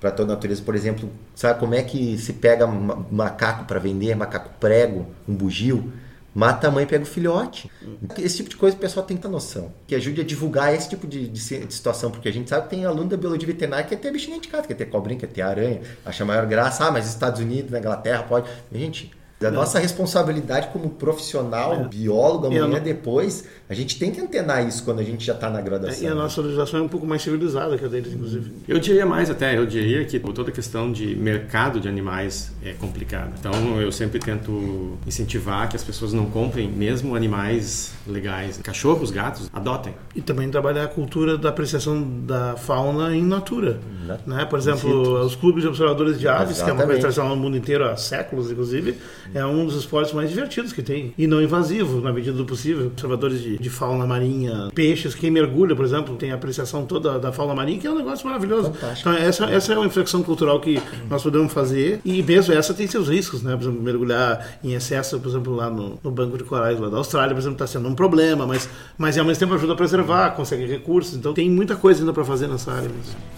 para 0.00 0.12
toda 0.12 0.32
a 0.32 0.36
natureza. 0.36 0.62
Por 0.62 0.76
exemplo, 0.76 1.10
sabe 1.34 1.58
como 1.58 1.74
é 1.74 1.82
que 1.82 2.16
se 2.18 2.32
pega 2.34 2.68
macaco 2.68 3.64
para 3.64 3.80
vender, 3.80 4.14
macaco 4.14 4.50
prego, 4.60 5.06
um 5.26 5.34
bugio? 5.34 5.92
Mata 6.38 6.68
a 6.68 6.70
mãe 6.70 6.84
e 6.84 6.86
pega 6.86 7.02
o 7.02 7.06
filhote. 7.06 7.68
Esse 8.16 8.36
tipo 8.36 8.48
de 8.48 8.56
coisa 8.56 8.76
o 8.76 8.78
pessoal 8.78 9.04
tem 9.04 9.16
que 9.16 9.22
ter 9.24 9.28
noção. 9.28 9.72
Que 9.88 9.96
ajude 9.96 10.20
a 10.20 10.24
divulgar 10.24 10.72
esse 10.72 10.88
tipo 10.88 11.04
de, 11.04 11.26
de, 11.26 11.66
de 11.66 11.74
situação, 11.74 12.12
porque 12.12 12.28
a 12.28 12.32
gente 12.32 12.48
sabe 12.48 12.68
que 12.68 12.70
tem 12.70 12.84
aluno 12.84 13.08
da 13.08 13.16
biologia 13.16 13.44
veterinária 13.44 13.84
que 13.84 13.90
quer 13.90 14.00
ter 14.00 14.12
bichinho 14.12 14.40
de 14.40 14.46
casa, 14.46 14.68
quer 14.68 14.74
ter 14.74 14.86
cobrinha, 14.86 15.18
quer 15.18 15.26
ter 15.26 15.42
aranha, 15.42 15.80
acha 16.06 16.24
maior 16.24 16.46
graça. 16.46 16.84
Ah, 16.84 16.92
mas 16.92 17.08
Estados 17.08 17.40
Unidos, 17.40 17.72
na 17.72 17.80
Inglaterra 17.80 18.22
pode. 18.22 18.48
Gente, 18.72 19.10
da 19.40 19.50
nossa 19.50 19.78
responsabilidade 19.78 20.68
como 20.72 20.90
profissional, 20.90 21.74
é. 21.74 21.84
biólogo, 21.84 22.46
amanhã 22.46 22.80
depois, 22.80 23.44
a 23.68 23.74
gente 23.74 23.98
tem 23.98 24.10
que 24.10 24.20
antenar 24.20 24.66
isso 24.66 24.82
quando 24.82 24.98
a 24.98 25.04
gente 25.04 25.24
já 25.24 25.32
está 25.32 25.48
na 25.48 25.60
graduação. 25.60 26.04
É, 26.04 26.08
e 26.08 26.10
a 26.10 26.14
nossa 26.14 26.40
legislação 26.40 26.80
é 26.80 26.82
um 26.82 26.88
pouco 26.88 27.06
mais 27.06 27.22
civilizada 27.22 27.78
que 27.78 27.84
a 27.84 27.88
deles, 27.88 28.12
inclusive. 28.12 28.50
Eu 28.66 28.80
diria 28.80 29.06
mais 29.06 29.30
até, 29.30 29.56
eu 29.56 29.64
diria 29.64 30.04
que 30.04 30.18
toda 30.18 30.50
a 30.50 30.52
questão 30.52 30.90
de 30.90 31.14
mercado 31.14 31.78
de 31.78 31.88
animais 31.88 32.50
é 32.64 32.72
complicada. 32.72 33.32
Então 33.38 33.80
eu 33.80 33.92
sempre 33.92 34.18
tento 34.18 34.98
incentivar 35.06 35.68
que 35.68 35.76
as 35.76 35.84
pessoas 35.84 36.12
não 36.12 36.26
comprem 36.26 36.68
mesmo 36.68 37.14
animais 37.14 37.92
legais. 38.06 38.58
Cachorros, 38.58 39.12
gatos, 39.12 39.48
adotem. 39.52 39.94
E 40.16 40.20
também 40.20 40.50
trabalhar 40.50 40.84
a 40.84 40.88
cultura 40.88 41.38
da 41.38 41.50
apreciação 41.50 42.02
da 42.26 42.56
fauna 42.56 43.14
em 43.14 43.22
natura. 43.22 43.78
Né? 44.26 44.44
Por 44.46 44.58
exemplo, 44.58 45.24
os 45.24 45.36
clubes 45.36 45.62
de 45.62 45.68
observadores 45.68 46.18
de 46.18 46.26
aves, 46.26 46.56
Exatamente. 46.56 46.64
que 46.64 46.70
é 46.70 46.72
uma 46.72 46.86
coisa 46.86 47.00
tradicional 47.00 47.36
no 47.36 47.42
mundo 47.42 47.56
inteiro 47.56 47.84
há 47.84 47.96
séculos, 47.96 48.50
inclusive 48.50 48.96
é 49.34 49.44
um 49.44 49.64
dos 49.64 49.76
esportes 49.76 50.12
mais 50.12 50.30
divertidos 50.30 50.72
que 50.72 50.82
tem. 50.82 51.12
E 51.16 51.26
não 51.26 51.42
invasivo, 51.42 52.00
na 52.00 52.12
medida 52.12 52.36
do 52.36 52.44
possível. 52.44 52.86
Observadores 52.86 53.40
de, 53.40 53.58
de 53.58 53.70
fauna 53.70 54.06
marinha, 54.06 54.70
peixes, 54.74 55.14
quem 55.14 55.30
mergulha, 55.30 55.74
por 55.74 55.84
exemplo, 55.84 56.16
tem 56.16 56.32
a 56.32 56.34
apreciação 56.34 56.84
toda 56.84 57.18
da 57.18 57.32
fauna 57.32 57.54
marinha, 57.54 57.78
que 57.78 57.86
é 57.86 57.90
um 57.90 57.96
negócio 57.96 58.26
maravilhoso. 58.26 58.72
Fantástico. 58.72 59.08
Então, 59.08 59.14
essa, 59.14 59.44
essa 59.46 59.72
é 59.72 59.76
uma 59.76 59.86
inflexão 59.86 60.22
cultural 60.22 60.60
que 60.60 60.80
nós 61.08 61.22
podemos 61.22 61.52
fazer. 61.52 62.00
E 62.04 62.22
mesmo 62.22 62.54
essa 62.54 62.72
tem 62.74 62.86
seus 62.86 63.08
riscos, 63.08 63.42
né? 63.42 63.56
Por 63.56 63.62
exemplo, 63.62 63.82
mergulhar 63.82 64.58
em 64.62 64.74
excesso, 64.74 65.18
por 65.20 65.28
exemplo, 65.28 65.54
lá 65.54 65.70
no, 65.70 65.98
no 66.02 66.10
Banco 66.10 66.36
de 66.36 66.44
Corais 66.44 66.78
lá 66.78 66.88
da 66.88 66.96
Austrália, 66.96 67.34
por 67.34 67.40
exemplo, 67.40 67.54
está 67.54 67.66
sendo 67.66 67.88
um 67.88 67.94
problema, 67.94 68.46
mas, 68.46 68.68
mas 68.96 69.18
ao 69.18 69.24
mesmo 69.24 69.40
tempo 69.40 69.54
ajuda 69.54 69.72
a 69.72 69.76
preservar, 69.76 70.30
consegue 70.30 70.66
recursos. 70.66 71.16
Então, 71.16 71.34
tem 71.34 71.50
muita 71.50 71.76
coisa 71.76 72.00
ainda 72.00 72.12
para 72.12 72.24
fazer 72.24 72.48
nessa 72.48 72.72
área. 72.72 72.90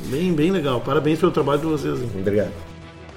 Bem, 0.06 0.32
bem 0.32 0.50
legal. 0.50 0.80
Parabéns 0.80 1.18
pelo 1.18 1.32
trabalho 1.32 1.60
de 1.60 1.66
vocês. 1.66 1.98
Obrigado. 2.02 2.69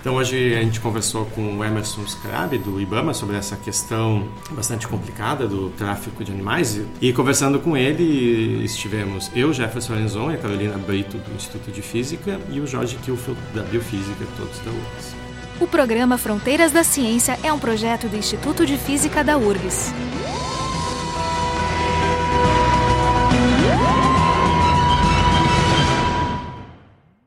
Então 0.04 0.16
hoje 0.16 0.54
a 0.54 0.62
gente 0.62 0.82
conversou 0.82 1.26
com 1.28 1.60
o 1.60 1.64
Emerson 1.64 2.06
Scrab 2.06 2.58
do 2.58 2.82
IBAMA 2.82 3.14
sobre 3.14 3.38
essa 3.38 3.56
questão 3.56 4.28
bastante 4.52 4.86
complicada 4.86 5.48
do 5.48 5.70
tráfico 5.70 6.26
de 6.26 6.30
animais 6.30 6.78
e 7.00 7.14
conversando 7.14 7.58
com 7.58 7.78
ele 7.78 8.66
estivemos 8.66 9.32
eu, 9.34 9.54
Jefferson 9.54 9.94
Lenzon 9.94 10.30
e 10.32 10.36
a 10.36 10.38
Carolina 10.38 10.78
Brito 10.78 11.18
do 11.18 11.34
Instituto 11.34 11.72
de 11.72 11.82
Física 11.82 12.38
e 12.52 12.60
o 12.60 12.68
Jorge 12.68 12.98
Kilfield 12.98 13.40
da 13.54 13.64
Biofísica, 13.64 14.26
todos 14.36 14.60
da 14.60 14.72
URGS. 14.72 15.16
O 15.62 15.68
programa 15.68 16.18
Fronteiras 16.18 16.74
da 16.74 16.84
Ciência 16.84 17.40
é 17.42 17.54
um 17.54 17.58
projeto 17.60 18.10
do 18.10 18.18
Instituto 18.18 18.66
de 18.66 18.76
Física 18.76 19.24
da 19.24 19.38
URGS. 19.38 19.94